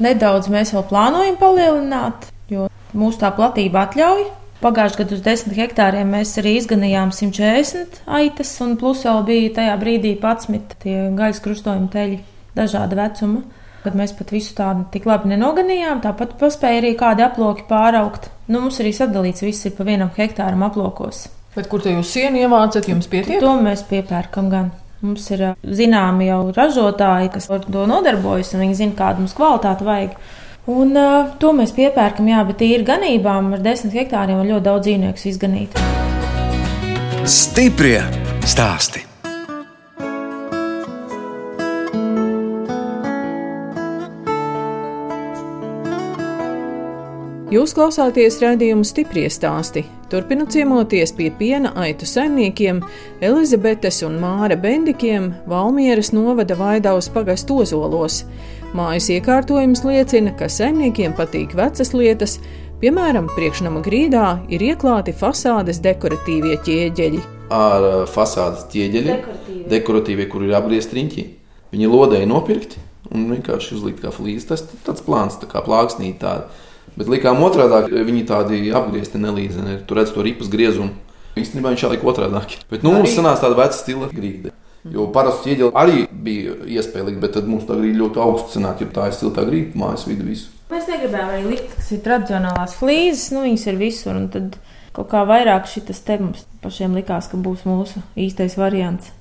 Nedaudz 0.00 0.48
mēs 0.50 0.72
vēl 0.74 0.84
plānojam 0.90 1.36
palielināt, 1.40 2.30
jo 2.50 2.66
mūsu 2.96 3.20
tā 3.20 3.30
platība 3.36 3.86
atļauj. 3.86 4.26
Pagājušajā 4.60 5.00
gadā 5.00 5.16
uz 5.16 5.22
10 5.24 5.56
hektāriem 5.56 6.10
mēs 6.12 6.34
arī 6.40 6.58
izganījām 6.58 7.14
140 7.16 8.02
aitas, 8.18 8.50
un 8.60 8.74
plus 8.80 9.06
vēl 9.06 9.22
bija 9.28 9.54
tajā 9.56 9.78
brīdī 9.80 10.12
11 10.18 10.76
tie 10.82 10.96
gaisa 11.16 11.40
krustojuma 11.46 11.88
teļi 11.94 12.20
dažāda 12.58 12.98
vecuma. 12.98 13.46
Kad 13.80 13.96
mēs 13.96 14.12
pat 14.12 14.34
visu 14.34 14.52
tādu 14.58 14.84
tik 14.92 15.08
labi 15.08 15.30
nenoganījām, 15.32 16.02
tāpat 16.04 16.36
paspēja 16.40 16.82
arī 16.82 16.92
kādi 17.00 17.24
aploki 17.24 17.64
pāraugt. 17.70 18.28
Nu, 18.50 18.60
mums 18.66 18.82
arī 18.84 18.92
sadalīts 18.92 19.46
viss 19.46 19.64
ir 19.64 19.76
pa 19.78 19.88
vienam 19.88 20.12
hektāram 20.12 20.66
aplokos. 20.66 21.30
Bet 21.56 21.66
kur 21.70 21.82
te 21.82 21.90
jūs 21.90 22.12
sienu 22.14 22.44
ievācat, 22.44 22.86
jums 22.86 23.08
pietiek? 23.10 23.40
To 23.42 23.56
mēs 23.58 23.82
piepērkam 23.88 24.50
gan. 24.52 24.70
Mums 25.02 25.24
ir 25.32 25.42
zināmi 25.64 26.28
jau 26.28 26.42
ražotāji, 26.54 27.32
kas 27.34 27.48
ar 27.50 27.64
to 27.64 27.86
nodarbojas, 27.90 28.52
un 28.54 28.62
viņi 28.66 28.78
zina, 28.82 28.96
kādu 28.98 29.24
mums 29.24 29.34
kvalitāti 29.34 29.88
vajag. 29.88 30.16
Un 30.70 30.94
uh, 30.94 31.32
to 31.42 31.50
mēs 31.56 31.74
piepērkam, 31.74 32.28
jā, 32.30 32.44
bet 32.46 32.62
īri 32.62 32.86
ganībām 32.86 33.54
ar 33.56 33.64
desmit 33.64 33.96
hektāriem 33.96 34.42
var 34.42 34.50
ļoti 34.52 34.66
daudz 34.68 34.86
dzīvnieku 34.86 35.30
izganīt. 35.32 35.78
Stiprie 37.26 38.02
stāsti. 38.46 39.09
Jūs 47.50 47.72
klausāties 47.74 48.36
raidījumu 48.38 48.84
stipri 48.86 49.24
stāstī. 49.26 49.82
Turpinot 50.10 50.52
ciemoties 50.54 51.10
pie 51.18 51.32
piena 51.34 51.72
aitu 51.82 52.06
saimniekiem 52.06 52.78
Elizabetes 53.26 53.98
un 54.06 54.20
Māra 54.22 54.54
Bendikiem 54.58 55.32
Valmieras 55.50 56.12
novada 56.14 56.54
Vaidavas 56.58 57.08
pagastu 57.10 57.58
ozolos. 57.64 58.20
Mājas 58.70 59.08
iekārtojums 59.16 59.82
liecina, 59.82 60.30
ka 60.38 60.46
saimniekiem 60.46 61.16
patīk 61.18 61.56
vecas 61.58 61.90
lietas, 61.90 62.36
piemēram, 62.82 63.26
priekšnama 63.34 63.82
grīdā 63.82 64.28
ir 64.46 64.62
ieklāti 64.70 65.10
fasādes 65.10 65.82
dekoratīvie 65.82 66.54
ķieģeļi. 66.68 67.24
Ar 67.50 67.82
ā, 67.82 67.92
fasādes 68.14 68.68
ķieģeļiem, 68.70 69.18
Dekoratīvie. 69.26 69.66
dekoratīvie, 69.74 70.30
kur 70.30 70.46
ir 70.46 70.54
apgriezti 70.54 71.00
riņķi. 71.00 71.26
Viņi 71.74 71.90
lodēja 71.90 72.30
nopirkti 72.30 72.78
un 73.10 73.26
vienkārši 73.34 73.74
uzlikt 73.74 74.04
kā 74.06 74.14
flīzes. 74.14 74.46
Tas 74.46 74.62
ir 74.70 74.84
tāds 74.86 75.02
plāns, 75.02 75.42
tā 75.42 75.50
kā 75.50 75.66
plāksnīt 75.66 76.22
tāda. 76.22 76.46
Bet 76.98 77.10
likām 77.10 77.42
otrādi, 77.46 78.02
viņi 78.06 78.24
tādi 78.28 78.62
apgriezti 78.74 79.20
nelīdzeni. 79.20 79.80
Tur 79.88 80.00
redz 80.00 80.14
to 80.14 80.24
ripas 80.26 80.50
griezumu. 80.52 80.94
Īstenībā 81.38 81.72
viņš 81.72 81.84
jāliek 81.86 82.06
otrādi. 82.06 82.58
Bet 82.70 82.82
nu, 82.86 82.94
mums 82.96 83.14
sanāca 83.14 83.46
tāda 83.46 83.60
veca 83.60 83.76
stila 83.76 84.10
grīda. 84.12 84.54
Jo 84.90 85.10
parasti 85.12 85.50
ķieģeli 85.50 85.76
arī 85.76 86.06
bija 86.08 86.54
iespēja 86.78 87.04
likt, 87.10 87.20
bet 87.20 87.34
tad 87.36 87.48
mums 87.50 87.66
tā 87.68 87.76
grīda 87.76 88.00
ļoti 88.00 88.22
augsta 88.24 88.56
sanāk, 88.56 88.80
jo 88.80 88.88
tā 88.96 89.10
ir 89.10 89.16
siltā 89.16 89.44
grīda 89.44 89.76
mājas 89.76 90.06
vidu 90.08 90.24
visu. 90.24 90.48
Mēs 90.72 90.88
negribējām 90.88 91.32
arī 91.34 91.44
likt, 91.50 91.74
kas 91.76 91.90
ir 91.92 92.00
tradicionālās 92.04 92.76
flīzes, 92.80 93.28
nu 93.34 93.44
viņas 93.44 93.66
ir 93.68 93.80
visur. 93.80 94.16
un 94.16 94.28
Tad 94.32 94.56
kaut 94.96 95.10
kā 95.12 95.24
vairāk 95.28 95.68
šis 95.68 96.00
te 96.06 96.16
mums 96.22 96.46
pašiem 96.64 96.96
likās, 96.96 97.28
ka 97.28 97.40
būs 97.40 97.66
mūsu 97.68 98.00
īstais 98.16 98.56
variants. 98.56 99.12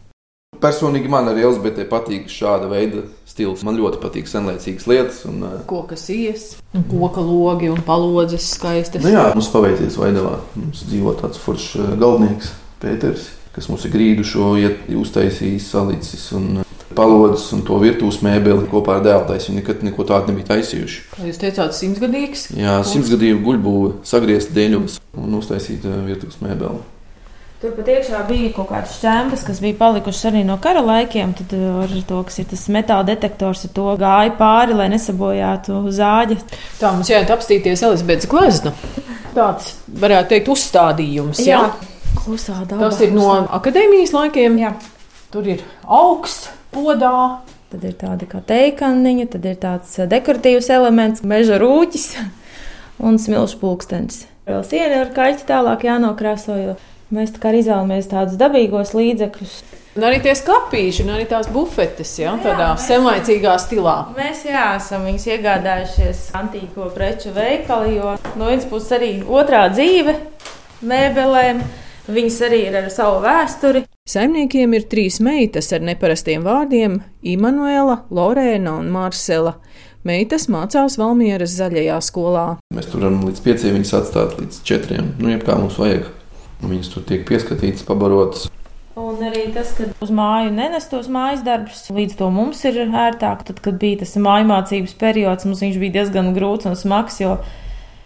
Personīgi 0.63 1.11
man 1.11 1.27
arī 1.29 1.43
Elzbietē 1.47 1.85
patīk 1.91 2.31
šāda 2.31 2.69
veida 2.71 3.03
stils. 3.39 3.63
Man 3.67 3.79
ļoti 3.79 4.01
patīk 4.03 4.29
senlaicīgas 4.29 4.87
lietas. 4.89 5.23
Un, 5.29 5.41
ā, 5.47 5.51
Koka 5.69 5.97
ies, 6.13 6.51
un 6.75 6.85
koka 6.89 7.23
logi 7.23 7.71
un 7.71 7.81
palodzes 7.85 8.51
skaistas. 8.55 9.03
Nu 9.05 9.13
jā, 9.13 9.29
mums 9.35 9.51
paveicies 9.53 9.99
Vaidavā. 9.99 10.39
Mums 10.59 10.83
dzīvo 10.89 11.15
tāds 11.21 11.39
foršs 11.41 11.75
eh, 11.79 11.93
galvenieks, 11.99 12.51
Pēters, 12.79 13.29
kas 13.55 13.67
mums 13.71 13.85
ir 13.87 13.95
grīdu 13.95 14.25
šo 14.27 14.53
uztaisījis, 14.99 15.71
salicis 15.71 16.29
un 16.37 16.61
palodzes 16.95 17.49
un 17.55 17.63
to 17.67 17.77
virtuves 17.79 18.21
mēbeli 18.25 18.67
kopā 18.71 18.97
ar 18.97 19.03
dēlu. 19.05 19.35
Viņi 19.35 19.59
nekad 19.59 19.83
neko 19.87 20.05
tādu 20.09 20.31
nebija 20.31 20.53
taisījuši. 20.53 21.03
Kā 21.15 21.27
jūs 21.27 21.41
teicāt, 21.41 21.75
simtgadīgs? 21.77 22.49
Jā, 22.59 22.79
simtsgadīgu 22.87 23.43
guļbūvi 23.45 23.91
sagriezt 24.07 24.55
dēļos 24.55 24.99
un 25.19 25.37
uztaisīt 25.39 25.85
eh, 25.87 25.99
virtuves 26.11 26.41
mēbeli. 26.43 26.81
Tur 27.59 27.73
pat 27.75 27.89
iekšā 27.91 28.21
bija 28.23 28.53
kaut 28.55 28.69
kādas 28.69 28.93
šķēmas, 28.95 29.41
kas 29.43 29.57
bija 29.59 29.75
palikušas 29.81 30.29
arī 30.29 30.45
no 30.47 30.55
kara 30.63 30.79
laikiem. 30.79 31.33
Tad 31.35 31.51
uh, 31.57 31.81
ar 31.83 31.91
to, 32.07 32.19
kas 32.23 32.39
ir 32.39 32.45
tas 32.47 32.61
metāla 32.71 33.03
detektors, 33.09 33.65
to 33.75 33.87
gāja 33.99 34.31
pāri, 34.37 34.77
lai 34.79 34.85
nesabojātu 34.93 35.81
zāģi. 35.91 36.37
Tā 36.79 36.93
mums 36.95 37.09
jāiet 37.11 37.33
apstīties 37.35 37.81
Elizabetes 37.83 38.29
glezna. 38.31 38.71
Tāds, 39.33 39.73
varētu 39.91 40.31
teikt, 40.31 40.47
uzstādījums. 40.53 41.41
Jā. 41.43 41.65
klusā 42.21 42.61
dabā. 42.61 42.79
Tas 42.85 43.01
ir 43.03 43.11
no 43.17 43.27
akadēmijas 43.59 44.15
laikiem. 44.15 44.55
Jā. 44.61 44.71
Tur 45.33 45.49
ir 45.51 45.65
augsts, 45.83 46.47
podā. 46.71 47.41
Tad 47.73 47.83
ir 47.83 47.97
tāda 47.99 48.29
kā 48.29 48.39
teikaniņa, 48.39 49.25
tad 49.33 49.49
ir 49.51 49.57
tāds 49.59 49.97
uh, 49.99 50.07
dekoratīvs 50.07 50.71
elements, 50.77 51.27
meža 51.27 51.59
rūķis 51.59 52.07
un 53.09 53.19
smilšu 53.19 53.59
pulkstenis. 53.59 54.23
Vēl 54.47 54.63
siena 54.63 55.03
ar 55.03 55.11
kaļķi 55.11 55.45
tālāk 55.51 55.83
jānokrāso, 55.91 56.55
jo 56.55 56.77
mēs 57.15 57.33
tā 57.35 57.43
kā 57.43 57.53
izvēlamies 57.57 58.09
tādus 58.11 58.39
dabīgos 58.39 58.95
līdzekļus. 58.97 59.57
Un 59.97 60.05
arī 60.05 60.19
tie 60.23 60.35
skāpīši, 60.37 61.03
un 61.03 61.15
arī 61.15 61.25
tās 61.27 61.49
bufetes, 61.51 62.11
jā, 62.21 62.35
tādā 62.43 62.69
senlaicīgā 62.79 63.55
stilā. 63.59 63.95
Mēs 64.15 64.45
jā, 64.47 64.75
esam 64.77 65.07
viņus 65.09 65.25
iegādājušies 65.33 66.21
antīko 66.39 66.91
preču 66.93 67.33
veikalā, 67.35 67.89
jo 67.91 68.13
no 68.39 68.49
vienas 68.51 68.67
puses 68.69 68.93
arī 68.95 69.11
otrā 69.25 69.65
dzīve 69.73 70.15
mēbelēm. 70.85 71.63
Viņas 72.09 72.37
arī 72.47 72.63
ir 72.65 72.75
ar 72.79 72.87
savu 72.89 73.19
vēsturi. 73.21 73.83
Saimniekiem 74.09 74.71
ir 74.73 74.87
trīs 74.89 75.19
meitas 75.21 75.67
ar 75.75 75.83
neparastiem 75.85 76.41
vārdiem- 76.41 77.01
Imants, 77.33 78.07
Lorēna 78.09 78.79
un 78.79 78.89
Marsela. 78.89 79.59
Meitas 80.03 80.47
mācās 80.47 80.95
Valmieras 80.97 81.53
zaļajā 81.59 81.99
skolā. 82.01 82.57
Mēs 82.73 82.89
tur 82.89 83.03
varam 83.03 83.19
līdz 83.27 83.43
pieciem 83.43 83.75
viņus 83.77 83.93
atstāt 83.99 84.39
līdz 84.39 84.63
četriem. 84.63 85.13
Nu, 85.19 85.29
jeb 85.29 85.43
kā 85.43 85.59
mums 85.59 85.77
vajag. 85.77 86.07
Viņas 86.59 86.91
tur 86.93 87.05
tiek 87.07 87.25
pieskatītas, 87.27 87.85
pabarotas. 87.87 88.49
Un 88.99 89.21
arī 89.23 89.45
tas, 89.55 89.71
ka 89.77 89.85
uz 90.03 90.09
māju 90.11 90.51
nenestos 90.51 91.07
mājas 91.11 91.43
darbus, 91.45 91.85
līdz 91.93 92.17
to 92.19 92.27
mums 92.35 92.65
ir 92.67 92.81
ērtāk. 92.83 93.45
Tad, 93.47 93.61
kad 93.63 93.77
bija 93.79 94.01
tas 94.01 94.17
māju 94.19 94.49
mācības 94.49 94.95
periods, 94.99 95.47
mums 95.47 95.63
viņš 95.63 95.77
bija 95.79 95.99
diezgan 96.01 96.33
grūts 96.35 96.67
un 96.67 96.75
smags, 96.75 97.21
jo 97.23 97.37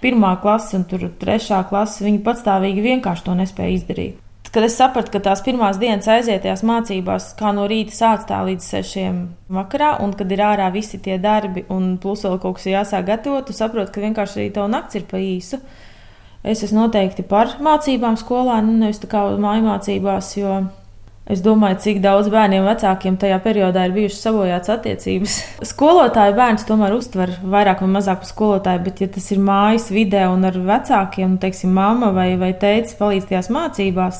pirmā 0.03 0.35
klase 0.43 0.77
un 0.77 0.85
trešā 0.85 1.63
klase 1.71 2.05
viņi 2.05 2.21
patstāvīgi 2.25 2.85
vienkārši 2.85 3.25
to 3.25 3.39
nespēja 3.39 3.79
izdarīt. 3.79 4.19
Kad 4.53 4.67
es 4.67 4.75
sapratu, 4.77 5.09
ka 5.15 5.17
tās 5.25 5.41
pirmās 5.41 5.79
dienas 5.81 6.05
aizietajās 6.13 6.61
mācībās, 6.69 7.31
kā 7.39 7.49
no 7.57 7.63
rīta 7.65 7.95
sāc 7.95 8.27
tā 8.29 8.43
līdz 8.45 8.67
sešiem 8.69 9.15
vakarā, 9.55 9.95
un 10.05 10.13
kad 10.13 10.29
ir 10.29 10.43
ārā 10.45 10.67
visi 10.75 10.99
tie 11.01 11.15
darbi, 11.17 11.63
un 11.73 11.95
plus 11.97 12.21
vēl 12.27 12.37
kaut 12.43 12.59
kas 12.59 12.67
jāsāk 12.69 13.07
gatavot, 13.07 13.47
tu 13.47 13.55
saproti, 13.57 13.89
ka 13.95 14.03
vienkārši 14.03 14.37
arī 14.37 14.51
tev 14.53 14.69
nakts 14.69 14.99
ir 14.99 15.07
pa 15.09 15.17
īsu. 15.17 15.57
Es 16.43 16.63
esmu 16.65 16.83
noteikti 16.83 17.23
par 17.23 17.55
mācībām 17.63 18.17
skolā, 18.19 18.59
nu 18.65 18.75
nevis 18.81 18.99
tā 18.99 19.07
kā 19.11 19.25
māju 19.39 19.67
mācībās, 19.69 20.33
jo 20.37 20.57
Es 21.23 21.39
domāju, 21.39 21.77
cik 21.79 22.01
daudz 22.03 22.27
bērniem 22.27 22.65
vecākiem 22.67 23.15
tajā 23.15 23.37
periodā 23.45 23.85
ir 23.87 23.93
bijušas 23.95 24.25
sabojātas 24.25 24.73
attiecības. 24.73 25.35
Skolotāju 25.71 26.35
bērns 26.35 26.65
tomēr 26.67 26.95
uztver 26.97 27.31
vairāk 27.47 27.79
vai 27.79 27.87
mazāk 27.93 28.25
par 28.25 28.27
skolotāju, 28.27 28.81
bet, 28.83 28.99
ja 28.99 29.07
tas 29.13 29.29
ir 29.31 29.39
mājas 29.39 29.87
vidē 29.95 30.25
un 30.27 30.43
ar 30.49 30.57
vecākiem, 30.67 31.37
nu, 31.37 31.39
teiksim, 31.39 31.71
mamma 31.71 32.11
vai, 32.11 32.33
vai 32.41 32.51
teicis 32.59 32.99
palīdz 32.99 33.29
tajās 33.29 33.47
mācībās, 33.55 34.19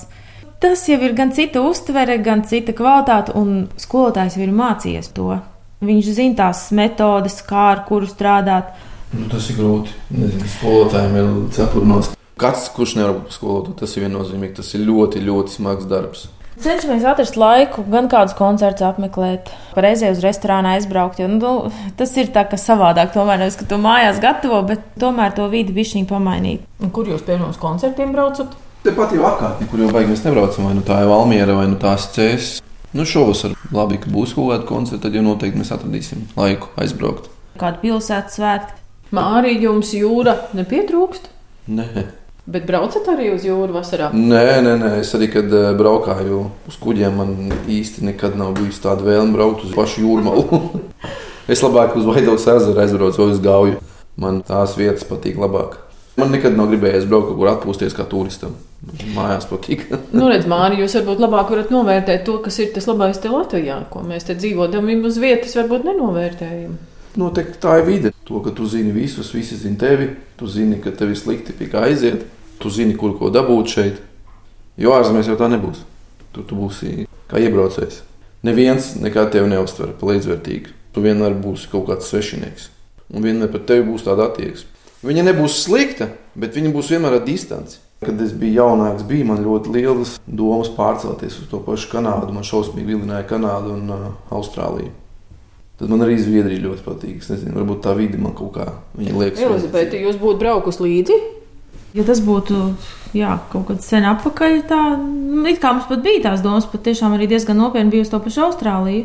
tas 0.64 0.86
jau 0.88 1.02
ir 1.04 1.18
gan 1.18 1.36
cita 1.36 1.60
uztvere, 1.68 2.16
gan 2.24 2.46
cita 2.48 2.72
kvalitāte, 2.78 3.36
un 3.36 3.66
skolotājs 3.76 4.40
jau 4.40 4.48
ir 4.48 4.56
mācījies 4.56 5.12
to. 5.18 5.42
Viņš 5.84 6.12
zina 6.16 6.40
tās 6.46 6.70
metodes, 6.72 7.42
kā 7.44 7.68
ar 7.74 7.84
kuru 7.90 8.08
strādāt. 8.08 8.72
Nu, 9.14 9.30
tas 9.30 9.50
ir 9.52 9.60
grūti. 9.60 9.94
Nezinu, 10.14 10.52
skolotājiem 10.58 11.18
ir 11.20 11.34
cepurnos. 11.54 12.14
Kāds, 12.42 12.70
kurš 12.74 12.96
nevar 12.98 13.20
būt 13.20 13.36
skolotājs, 13.36 13.78
tas 13.84 13.98
ir 13.98 14.08
viennozīmīgi. 14.08 14.56
Tas 14.58 14.72
ir 14.74 14.88
ļoti, 14.88 15.22
ļoti 15.28 15.58
smags 15.60 15.86
darbs. 15.90 16.26
Cenšamies 16.64 17.06
atrast 17.10 17.38
laiku, 17.40 17.82
gan 17.90 18.06
kādus 18.12 18.36
koncertus 18.38 18.86
apmeklēt, 18.86 19.50
reizē 19.74 20.12
uz 20.14 20.20
restorānu 20.22 20.70
aizbraukt. 20.76 21.18
Jo, 21.22 21.30
nu, 21.32 21.54
tas 21.98 22.14
ir 22.22 22.30
tā, 22.34 22.44
ka 22.50 22.60
savādāk. 22.62 23.10
Tomēr 23.16 23.42
nevis, 23.42 23.58
ka 23.58 23.66
to 23.70 23.80
mājās 23.82 24.22
gatavo, 24.22 24.60
bet 24.70 24.84
tomēr 25.02 25.34
to 25.38 25.48
vidi 25.50 25.74
bišķiņu 25.74 26.10
pamainīt. 26.10 26.68
Un 26.82 26.94
kur 26.94 27.10
jūs 27.10 27.26
pirmos 27.26 27.58
koncertiem 27.62 28.14
braucat? 28.14 28.54
Tepat 28.86 29.16
jau 29.16 29.26
apkārtnē, 29.32 29.70
kur 29.72 29.82
jau 29.82 29.90
baigi 29.96 30.12
mēs 30.12 30.22
nebraucam, 30.28 30.68
vai 30.68 30.76
nu 30.78 30.86
tā 30.86 31.00
ir 31.02 31.10
Valmiera, 31.10 31.58
vai 31.58 31.66
nu 31.72 31.80
tās 31.82 32.10
cēs. 32.14 32.54
Nu, 32.94 33.08
šovasar 33.10 33.56
labi, 33.74 33.98
ka 34.04 34.14
būs 34.14 34.36
kaut 34.38 34.52
kāda 34.52 34.70
koncerta, 34.70 35.08
tad 35.08 35.18
jau 35.18 35.26
noteikti 35.26 35.58
mēs 35.58 35.74
atradīsim 35.74 36.28
laiku 36.38 36.70
aizbraukt. 36.78 37.32
Kādu 37.58 37.82
pilsētas 37.82 38.38
svētku. 38.38 38.83
Mārī, 39.14 39.56
jums 39.62 39.94
jūra 39.94 40.36
nepietrūkst, 40.58 41.30
Nē, 41.74 41.86
bet 42.50 42.66
braucat 42.68 43.06
arī 43.14 43.30
uz 43.36 43.46
jūru 43.48 43.76
vasarā. 43.76 44.10
nē, 44.12 44.46
nē, 44.66 44.74
nē. 44.82 44.90
es 45.04 45.14
arī, 45.16 45.30
kad 45.32 45.54
eh, 45.54 45.70
braukāju 45.78 46.40
uz 46.68 46.80
kuģiem, 46.82 47.16
man 47.22 47.54
īsti 47.70 48.04
nekad 48.10 48.36
nav 48.40 48.56
bijusi 48.58 48.82
tāda 48.84 49.06
vēlme 49.06 49.38
braukt 49.38 49.64
uz 49.68 49.76
pašu 49.78 50.04
jūrmālu. 50.08 50.62
Es 51.44 51.60
labāk 51.60 51.98
uz 52.00 52.06
Vaidovas 52.08 52.46
ezeru 52.48 52.80
aizbraucu 52.80 53.20
vai 53.20 53.32
uz 53.34 53.40
Gauju. 53.44 53.80
Man 54.16 54.38
tās 54.48 54.78
vietas 54.80 55.04
patīk 55.04 55.36
labāk. 55.36 55.74
Man 56.16 56.30
nekad 56.32 56.56
nav 56.56 56.70
gribējies 56.72 57.04
braukt 57.10 57.28
kaut 57.28 57.40
kur 57.42 57.50
atpūsties 57.52 57.96
kā 57.98 58.06
turistam. 58.08 58.54
Mājās 59.12 59.50
patīk. 59.50 59.84
Nu, 60.16 60.30
redz, 60.32 60.48
Mārija, 60.48 60.86
jūs 60.86 60.96
varbūt 61.02 61.20
labāk 61.26 61.52
varat 61.52 61.74
novērtēt 61.74 62.24
to, 62.24 62.38
kas 62.46 62.62
ir 62.64 62.72
tas 62.72 62.88
labais 62.88 63.20
te 63.20 63.32
Latvijā, 63.34 63.82
ko 63.92 64.06
mēs 64.08 64.30
te 64.30 64.38
dzīvodami 64.40 65.02
uz 65.04 65.20
vietas 65.20 65.58
varbūt 65.60 65.84
nenovērtējam. 65.90 66.78
Noteikti 67.20 67.60
tā 67.62 67.78
ir 67.82 67.86
vide. 67.86 68.12
To, 68.26 68.40
ka 68.42 68.54
tu 68.56 68.66
zini 68.70 68.94
visus, 68.96 69.34
visi 69.36 69.58
zina 69.60 69.78
tevi, 69.84 70.08
tu 70.40 70.48
zini, 70.50 70.80
ka 70.82 70.94
tev 70.98 71.12
ir 71.14 71.20
slikti, 71.20 71.54
pie 71.54 71.68
kā 71.70 71.84
aiziet, 71.86 72.24
tu 72.62 72.72
zini, 72.74 72.96
kur 72.98 73.14
ko 73.20 73.30
dabūt 73.34 73.74
šeit. 73.76 74.00
Jo 74.82 74.96
ārzemēs 74.98 75.30
jau 75.30 75.38
tā 75.38 75.50
nebūs. 75.54 75.84
Tur 76.34 76.48
tu 76.50 76.58
būsi 76.58 77.06
kā 77.30 77.42
iebraucējs. 77.44 78.02
Neviens 78.44 78.96
nekā 79.00 79.28
tevi 79.32 79.52
neuztver 79.52 79.94
par 80.00 80.14
līdzvērtīgu. 80.14 80.74
Tu 80.94 81.04
vienmēr 81.04 81.38
būsi 81.42 81.70
kaut 81.72 81.86
kāds 81.92 82.10
svešinieks. 82.10 82.70
Un 83.14 83.26
vienmēr 83.26 83.52
par 83.54 83.62
tevi 83.70 83.86
būs 83.88 84.06
tāda 84.08 84.32
attieksme. 84.32 84.70
Viņa 85.04 85.28
nebūs 85.30 85.60
slikta, 85.66 86.10
bet 86.40 86.58
viņa 86.58 86.72
būs 86.74 86.90
vienmēr 86.94 87.20
ar 87.20 87.26
distanci. 87.28 87.78
Kad 88.04 88.20
es 88.24 88.34
biju 88.36 88.58
jaunāks, 88.58 89.06
bija 89.08 89.28
man 89.30 89.44
ļoti 89.44 89.72
lielas 89.76 90.18
domas 90.26 90.72
pārcelties 90.74 91.38
uz 91.44 91.48
to 91.52 91.62
pašu 91.64 91.92
Kanādu. 91.92 92.34
Man 92.36 92.48
šausmīgi 92.48 92.96
vilināja 92.96 93.28
Kanādu 93.30 93.78
un 93.78 93.94
uh, 93.94 94.06
Austrāliju. 94.34 94.92
Tad 95.84 95.92
man 95.92 96.06
arī 96.06 96.14
Zviedrija 96.16 96.64
ļoti 96.64 96.86
patīk. 96.86 97.16
Es 97.20 97.28
nezinu, 97.28 97.58
varbūt 97.58 97.82
tā 97.84 97.92
vide 97.98 98.16
man 98.16 98.32
kaut 98.38 98.54
kā 98.56 98.70
liekas. 98.96 99.42
Elizabete, 99.44 100.00
jūs 100.00 100.16
būtu 100.22 100.40
braukusi 100.40 100.80
līdzi? 100.86 101.18
Ja 101.98 102.06
tas 102.08 102.22
būtu 102.24 102.60
jā, 103.12 103.34
kaut 103.52 103.68
kad 103.68 103.84
sen 103.84 104.08
atpakaļ, 104.08 104.56
tā 104.70 104.80
it 105.52 105.60
kā 105.60 105.74
mums 105.76 105.90
pat 105.90 106.06
bija 106.06 106.30
tās 106.30 106.46
domas, 106.46 106.70
pat 106.72 106.86
tiešām 106.88 107.18
arī 107.18 107.28
diezgan 107.34 107.60
nopietni 107.60 107.92
bija 107.92 108.06
uz 108.08 108.14
to 108.14 108.22
pašu 108.24 108.46
Austrāliju. 108.48 109.04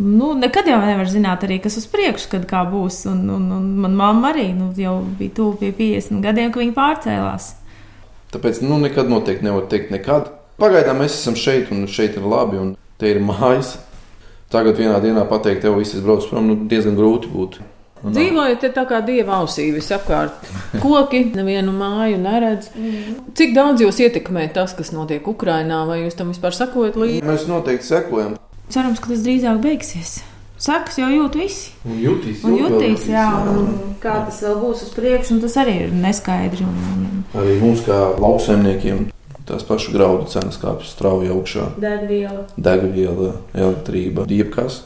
Nu, 0.00 0.30
nekad 0.38 0.70
jau 0.70 0.78
nevar 0.80 1.12
zināt, 1.12 1.44
arī, 1.44 1.58
kas 1.60 1.76
uz 1.76 1.84
priekšu, 1.92 2.30
kad 2.32 2.48
kā 2.48 2.62
būs. 2.72 3.02
Un, 3.10 3.20
un, 3.36 3.44
un 3.58 3.68
man 3.84 4.00
mamma 4.00 4.32
arī 4.32 4.48
nu, 4.56 4.70
jau 4.80 4.96
bija 5.18 5.34
tuvu 5.36 5.58
pie 5.60 5.74
50 5.76 6.24
gadiem, 6.24 6.54
kad 6.54 6.62
viņa 6.64 6.76
pārcēlās. 6.80 7.52
Tāpēc 8.32 8.62
nu, 8.64 8.80
nekad 8.80 9.12
noteikti 9.12 9.44
nevar 9.50 9.68
teikt, 9.68 9.92
nekad. 9.92 10.32
Pagaidām 10.62 11.02
mēs 11.04 11.20
esam 11.20 11.36
šeit, 11.36 11.68
un 11.76 11.84
šeit 11.90 12.16
ir 12.16 12.24
labi, 12.24 12.56
un 12.62 12.74
te 12.96 13.12
ir 13.12 13.20
mājas. 13.20 13.76
Tagad 14.50 14.80
vienā 14.80 14.96
dienā 15.02 15.22
pateikt, 15.30 15.62
tev 15.62 15.76
viss 15.78 15.94
brauc 16.02 16.24
prom, 16.26 16.48
nu, 16.50 16.56
diezgan 16.70 16.96
grūti 16.98 17.30
būtu. 17.30 17.66
Nu, 18.00 18.10
Dzīvojat 18.14 18.64
tā 18.72 18.82
kā 18.88 18.98
dieva 19.04 19.36
ausī 19.42 19.68
visapkārt. 19.74 20.46
Koki 20.82 21.20
nevienu 21.36 21.74
māju 21.76 22.16
neredz. 22.18 22.70
Cik 23.36 23.52
daudz 23.54 23.84
jūs 23.84 24.00
ietekmē 24.00 24.48
tas, 24.56 24.72
kas 24.74 24.90
notiek 24.96 25.28
Ukrajinā, 25.28 25.82
vai 25.86 26.00
jūs 26.00 26.16
tam 26.18 26.32
vispār 26.32 26.56
sakojat 26.56 26.96
līdzi? 26.98 27.20
Mēs 27.28 27.44
noteikti 27.50 27.90
sekojam. 27.92 28.34
Cerams, 28.72 29.02
ka 29.04 29.12
tas 29.12 29.22
drīzāk 29.26 29.60
beigsies. 29.62 30.16
Sakas 30.60 30.98
jau 31.00 31.08
jūt 31.12 31.38
visi. 31.40 31.70
Un 31.88 32.00
jutīs, 32.02 32.42
Un 32.44 32.56
jutīs, 32.58 33.06
jā, 33.08 33.28
un 33.48 33.70
kā 34.02 34.18
tas 34.26 34.42
vēl 34.44 34.58
būs 34.60 34.82
uz 34.84 34.90
priekšu, 34.96 35.36
un 35.36 35.44
tas 35.44 35.56
arī 35.62 35.76
ir 35.86 35.94
neskaidri. 35.96 36.66
Un, 36.66 36.82
un, 36.90 37.22
Arī 37.40 37.54
mums, 37.62 37.80
kā 37.86 38.00
lauksaimniekiem, 38.20 39.06
tās 39.50 39.66
pašas 39.66 39.94
graudu 39.94 40.28
cenas 40.32 40.58
kāpjas 40.60 40.94
strauji 40.94 41.32
augšā. 41.34 41.66
Degviela. 41.82 42.44
Degviela, 42.56 43.32
elektrība, 43.54 44.26
jebkas. 44.30 44.84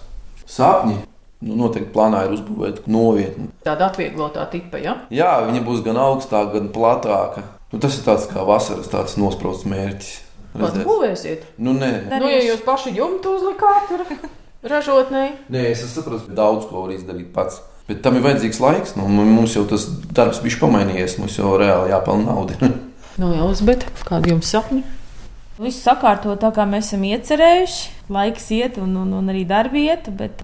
Sapņi. 0.50 1.02
Nu, 1.44 1.58
noteikti 1.60 1.92
plānā 1.92 2.22
ir 2.24 2.38
uzbūvēta 2.38 2.88
novietni. 2.88 3.50
Tāda 3.66 3.90
atvieglotā 3.90 4.46
tipa, 4.48 4.78
ja? 4.80 4.94
Jā, 5.12 5.42
viņa 5.44 5.60
būs 5.66 5.82
gan 5.84 5.98
augstāka, 6.00 6.54
gan 6.56 6.70
platāka. 6.72 7.44
Nu, 7.74 7.80
tas 7.82 7.98
ir 7.98 8.06
tāds 8.06 8.24
kā 8.30 8.46
vasaras 8.48 8.88
tāds 8.88 9.18
nosprausts 9.20 9.68
mērķis. 9.68 10.14
Pats 10.54 10.80
būvēsiet. 10.86 11.44
Nu, 11.58 11.74
nē. 11.76 11.90
Nu, 12.14 12.30
ja 12.30 12.40
jūs 12.46 12.62
paši 12.64 12.94
jumtu 12.96 13.34
uzlikāt 13.36 13.90
tur 13.90 14.04
ražotnē, 14.72 15.24
nē, 15.52 15.68
es 15.72 15.82
saprotu, 15.90 16.28
ka 16.30 16.38
daudz 16.38 16.68
ko 16.70 16.86
var 16.86 16.94
izdarīt 16.94 17.32
pats. 17.34 17.60
Bet 17.84 18.00
tam 18.04 18.16
ir 18.16 18.24
vajadzīgs 18.24 18.62
laiks. 18.64 18.94
Nu, 18.96 19.04
mums 19.10 19.58
jau 19.58 19.66
tas 19.68 19.84
darbs 20.16 20.40
bija 20.40 20.62
pamainījies. 20.62 21.18
Mums 21.20 21.36
jau 21.36 21.52
reāli 21.60 21.92
jāpelnā 21.92 22.30
nauda. 22.30 22.56
nu, 23.20 23.30
Elizabete, 23.36 23.90
kādi 24.08 24.32
jums 24.32 24.50
sapņi? 24.54 24.82
Visu 25.54 25.84
sakārtot 25.84 26.40
tā, 26.42 26.50
kā 26.54 26.64
mēs 26.66 26.88
esam 26.90 27.04
iecerējuši. 27.06 27.90
Laiks 28.14 28.48
iet, 28.56 28.78
un, 28.82 28.96
un, 28.98 29.12
un 29.20 29.30
arī 29.30 29.44
darbi 29.46 29.84
iet. 29.86 30.08
Bet 30.18 30.42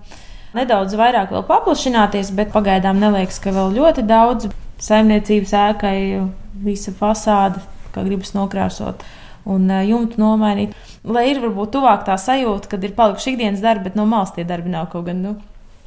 nedaudz 0.54 0.94
vairāk 0.98 1.32
vēl 1.34 1.42
paplašināties, 1.48 2.30
bet 2.38 2.52
pagaidām 2.54 3.00
neliekas, 3.02 3.40
ka 3.42 3.54
vēl 3.54 3.74
ļoti 3.74 4.04
daudz 4.06 4.50
saimniecības 4.80 5.56
ēkai 5.64 5.96
visa 6.62 6.94
fasāde, 6.94 7.62
kā 7.94 8.04
gribas 8.06 8.36
nokrāsot. 8.36 9.02
Un 9.50 9.66
uh, 9.72 9.82
jumtu 9.82 10.20
nomainīt. 10.20 10.76
Lai 11.02 11.26
ir 11.32 11.40
varbūt 11.42 11.72
tuvāk 11.74 12.04
tā 12.06 12.14
sajūta, 12.20 12.70
kad 12.70 12.84
ir 12.84 12.94
palikuši 12.94 13.34
ikdienas 13.34 13.64
darbi, 13.64 13.88
bet 13.88 13.98
no 13.98 14.06
malas 14.06 14.34
tie 14.36 14.44
darbi 14.46 14.70
nav 14.70 14.90
kaut 14.92 15.08
gan. 15.08 15.24
Nu, 15.24 15.34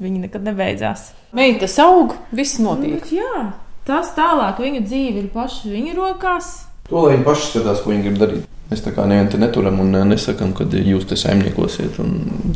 viņi 0.03 0.25
nekad 0.25 0.43
nebeidzās. 0.49 1.11
Meitas 1.37 1.77
aug, 1.79 2.17
viss 2.35 2.59
notiek. 2.59 2.99
Bet, 2.99 3.15
jā, 3.15 3.47
tas 3.87 4.11
tālāk 4.17 4.59
viņu 4.59 4.83
dzīve 4.83 5.23
ir 5.23 5.31
paša 5.31 5.71
viņu 5.71 5.95
rokās. 6.01 6.53
To 6.93 7.01
lai 7.01 7.15
viņi 7.15 7.23
paši 7.25 7.47
skatās, 7.47 7.79
ko 7.81 7.89
viņi 7.89 8.03
grib 8.05 8.17
darīt. 8.21 8.49
Mēs 8.69 8.83
tā 8.85 8.91
kā 8.93 9.03
nevienu 9.09 9.31
te 9.33 9.37
neturam 9.41 9.79
un 9.81 9.95
eh, 9.97 10.03
nesakām, 10.05 10.51
ka 10.53 10.67
jūs 10.69 11.07
te 11.09 11.17
saimniekosiet 11.17 11.95
un 12.03 12.11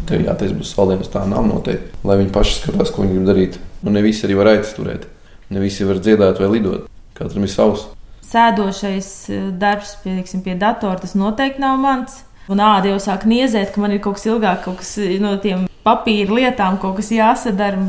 tev 0.06 0.28
jātais 0.28 0.54
būs 0.54 0.76
saldējums. 0.76 1.10
Tā 1.10 1.23
nav 1.26 1.47
noteikti. 1.50 1.89
Lai 2.06 2.19
viņi 2.19 2.30
paši 2.36 2.60
skatās, 2.60 2.91
ko 2.93 3.02
viņi 3.02 3.15
grib 3.15 3.26
darīt. 3.32 3.58
Un 3.82 3.97
ne 3.97 4.04
visi 4.06 4.28
arī 4.28 4.36
var 4.38 4.52
aizturēt. 4.52 5.08
Ne 5.50 5.63
visi 5.63 5.88
var 5.89 5.97
dziedāt 6.06 6.38
vai 6.43 6.52
lidot. 6.54 6.86
Katram 7.17 7.47
ir 7.47 7.50
savs. 7.50 7.88
Sēdošais 8.30 9.10
eh, 9.34 9.47
darbs 9.58 9.95
pie, 10.04 10.13
teiksim, 10.19 10.45
pie 10.45 10.54
datora, 10.62 11.02
tas 11.02 11.17
noteikti 11.17 11.65
nav 11.65 11.82
mans. 11.82 12.21
Un 12.54 12.62
āda 12.62 12.93
jau 12.93 13.02
sāk 13.02 13.26
niezēt, 13.26 13.73
ka 13.73 13.82
man 13.82 13.97
ir 13.97 14.06
kaut 14.06 14.19
kas 14.19 14.30
ilgāk, 14.30 14.62
kaut 14.67 14.84
kas 14.84 14.93
eh, 15.02 15.17
no 15.23 15.34
tiem 15.41 15.65
papīra 15.82 16.43
lietām, 16.43 16.78
kaut 16.78 17.02
kas 17.02 17.10
jāsadara. 17.10 17.82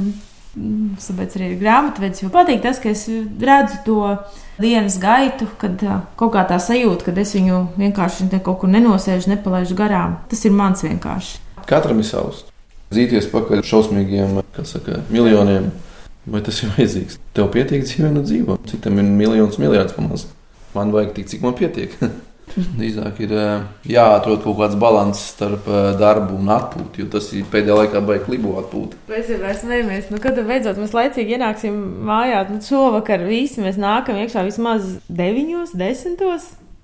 Mm, 0.56 0.96
Tāpēc 1.02 1.36
arī 1.36 1.50
ir 1.52 1.58
grāmatvedis. 1.60 2.22
Jo 2.24 2.30
patīk 2.32 2.62
tas, 2.64 2.80
ka 2.82 2.92
es 2.92 3.04
redzu 3.08 3.80
to 3.84 3.98
dienas 4.62 4.98
gaitu, 5.02 5.48
kad 5.60 5.82
kaut 6.18 6.32
kā 6.34 6.44
tā 6.48 6.60
sajūta, 6.62 7.08
ka 7.08 7.16
es 7.20 7.34
viņu 7.36 7.60
vienkārši 7.78 8.30
kaut 8.38 8.62
kur 8.62 8.72
nenosēžu, 8.72 9.32
nepalaidu 9.34 9.76
garām. 9.78 10.18
Tas 10.30 10.44
ir 10.48 10.56
mans 10.56 10.84
vienkārši. 10.86 11.42
Katram 11.68 12.00
ir 12.00 12.08
savs. 12.08 12.46
Zīties 12.94 13.28
pakaļ 13.28 13.60
šausmīgiem, 13.68 14.40
kas 14.56 14.72
saka, 14.78 15.02
miljoniem. 15.12 15.68
Vai 16.28 16.40
tas 16.44 16.62
ir 16.62 16.72
vajadzīgs? 16.76 17.18
Tev 17.36 17.50
pietiek 17.52 17.84
dzīvē, 17.84 18.12
nu 18.12 18.22
dzīvo. 18.24 18.58
Citam 18.68 18.98
ir 19.00 19.08
miljons, 19.08 19.60
miljards 19.60 19.96
pamazs. 19.96 20.26
Man 20.74 20.92
vajag 20.92 21.14
tik, 21.16 21.28
cik 21.32 21.44
man 21.44 21.56
pietiek. 21.56 21.94
Drīzāk 22.78 23.20
ir 23.24 23.34
ā, 23.34 23.46
jāatrod 23.88 24.42
kaut 24.44 24.58
kāds 24.60 24.76
līdzsvars 24.80 25.22
starp 25.34 25.68
ā, 25.70 25.82
darbu 25.98 26.38
un 26.38 26.52
atpūtu, 26.54 27.02
jo 27.02 27.08
tas 27.12 27.30
ir 27.36 27.48
pēdējā 27.52 27.80
laikā 27.82 28.02
baigs 28.08 28.26
klibo 28.26 28.56
atpūta. 28.62 28.98
Mēs 29.10 29.32
jau 29.32 29.40
smējamies, 29.62 30.08
nu, 30.12 30.20
kad 30.22 30.38
beidzot 30.48 30.80
mēs 30.80 30.94
laicīgi 30.96 31.36
ienāksim 31.38 31.76
mājā. 32.08 32.44
Nu, 32.50 32.62
šovakar 32.64 33.26
visi 33.28 33.64
mēs 33.64 33.80
nākam 33.80 34.18
iekšā 34.22 34.46
vismaz 34.48 34.96
9, 35.08 35.74
10. 35.78 36.24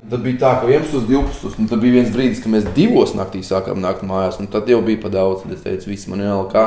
Tad 0.04 0.20
bija 0.20 0.36
tā, 0.42 0.50
ka 0.60 0.68
11, 0.68 1.06
12. 1.08 1.54
un 1.62 1.70
tad 1.70 1.80
bija 1.80 1.96
viens 1.96 2.12
brīdis, 2.12 2.42
kad 2.44 2.52
mēs 2.52 2.66
divos 2.76 3.14
naktī 3.16 3.40
sākām 3.44 3.80
nākt 3.80 4.04
mājās, 4.04 4.36
un 4.42 4.50
tad 4.52 4.68
jau 4.68 4.82
bija 4.84 5.00
pa 5.00 5.10
daudz. 5.12 5.46
Es 5.54 5.64
teicu, 5.64 5.88
viss 5.94 6.10
man 6.12 6.20
jau 6.20 6.42
kā. 6.52 6.66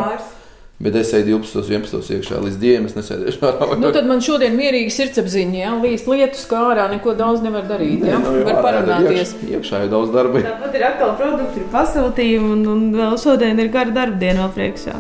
Bet 0.80 0.96
es 0.96 1.10
eju 1.18 1.40
12, 1.40 1.72
11 1.74 2.12
iekšā 2.20 2.38
līdz 2.44 2.58
dienam, 2.62 2.84
es 2.86 2.94
nesēdēšu 2.94 3.48
ārā. 3.50 3.78
Nu, 3.82 3.90
tad 3.96 4.06
man 4.06 4.22
šodien 4.22 4.54
mierīgi 4.54 4.94
sirdsapziņa, 4.94 5.58
ja 5.58 5.72
līdz 5.74 6.04
lietus 6.06 6.46
kā 6.46 6.60
ārā 6.70 6.86
neko 6.92 7.16
daudz 7.18 7.42
nevar 7.42 7.66
darīt. 7.66 8.06
Ja? 8.06 8.20
Nu, 8.22 8.36
Var 8.46 8.62
parunāties. 8.62 9.34
Iekš, 9.42 9.56
iekšā 9.58 9.84
ir 9.88 9.94
daudz 9.96 10.14
darba. 10.14 10.46
Tāpat 10.46 10.78
ir 10.78 10.86
atkal 10.92 11.16
produkti, 11.18 11.64
ir 11.64 11.72
pasūtījumi, 11.74 12.52
un, 12.54 12.66
un 12.76 12.90
vēl 12.94 13.18
šodien 13.24 13.58
ir 13.58 13.74
gara 13.74 13.96
darba 13.96 14.22
diena 14.22 14.46
vēl 14.46 14.54
priekšā. 14.60 15.00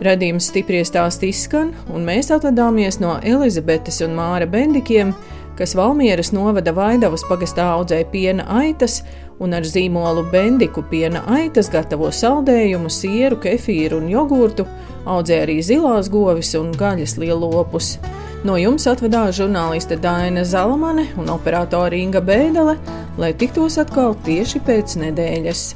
Radījums 0.00 0.46
stipri 0.48 0.80
stāst 0.88 1.28
izskan, 1.28 1.74
un 1.92 2.08
mēs 2.08 2.32
atvadāmies 2.32 3.02
no 3.04 3.18
Elizabetes 3.20 4.00
un 4.06 4.16
Māra 4.16 4.48
Bendikiem, 4.48 5.12
kas 5.60 5.74
Valmieras 5.76 6.30
novada 6.32 6.72
Vaidavas 6.72 7.20
pagastā 7.28 7.66
audzēja 7.74 8.06
piena 8.08 8.46
aitas 8.62 9.02
un 9.44 9.52
ar 9.52 9.66
zīmolu 9.68 10.22
Bendiku 10.32 10.80
piena 10.88 11.20
aitas 11.28 11.68
gatavo 11.72 12.08
saldējumu, 12.08 12.88
sieru, 12.88 13.36
kefīru 13.44 13.98
un 14.00 14.08
jogurtu, 14.08 14.64
audzēja 15.04 15.44
arī 15.44 15.58
zilās 15.64 16.08
govis 16.12 16.54
un 16.56 16.72
gaļas 16.80 17.18
lielopus. 17.20 17.98
No 18.48 18.56
jums 18.56 18.88
atvedās 18.88 19.36
žurnāliste 19.36 20.00
Daina 20.00 20.46
Zalamane 20.48 21.10
un 21.20 21.28
operātore 21.28 22.00
Inga 22.00 22.24
Bēdele, 22.24 22.78
lai 23.20 23.34
tiktos 23.36 23.76
atkal 23.82 24.16
tieši 24.24 24.64
pēc 24.64 24.96
nedēļas. 25.04 25.66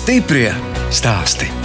Stiprie 0.00 0.48
stāsti. 0.88 1.59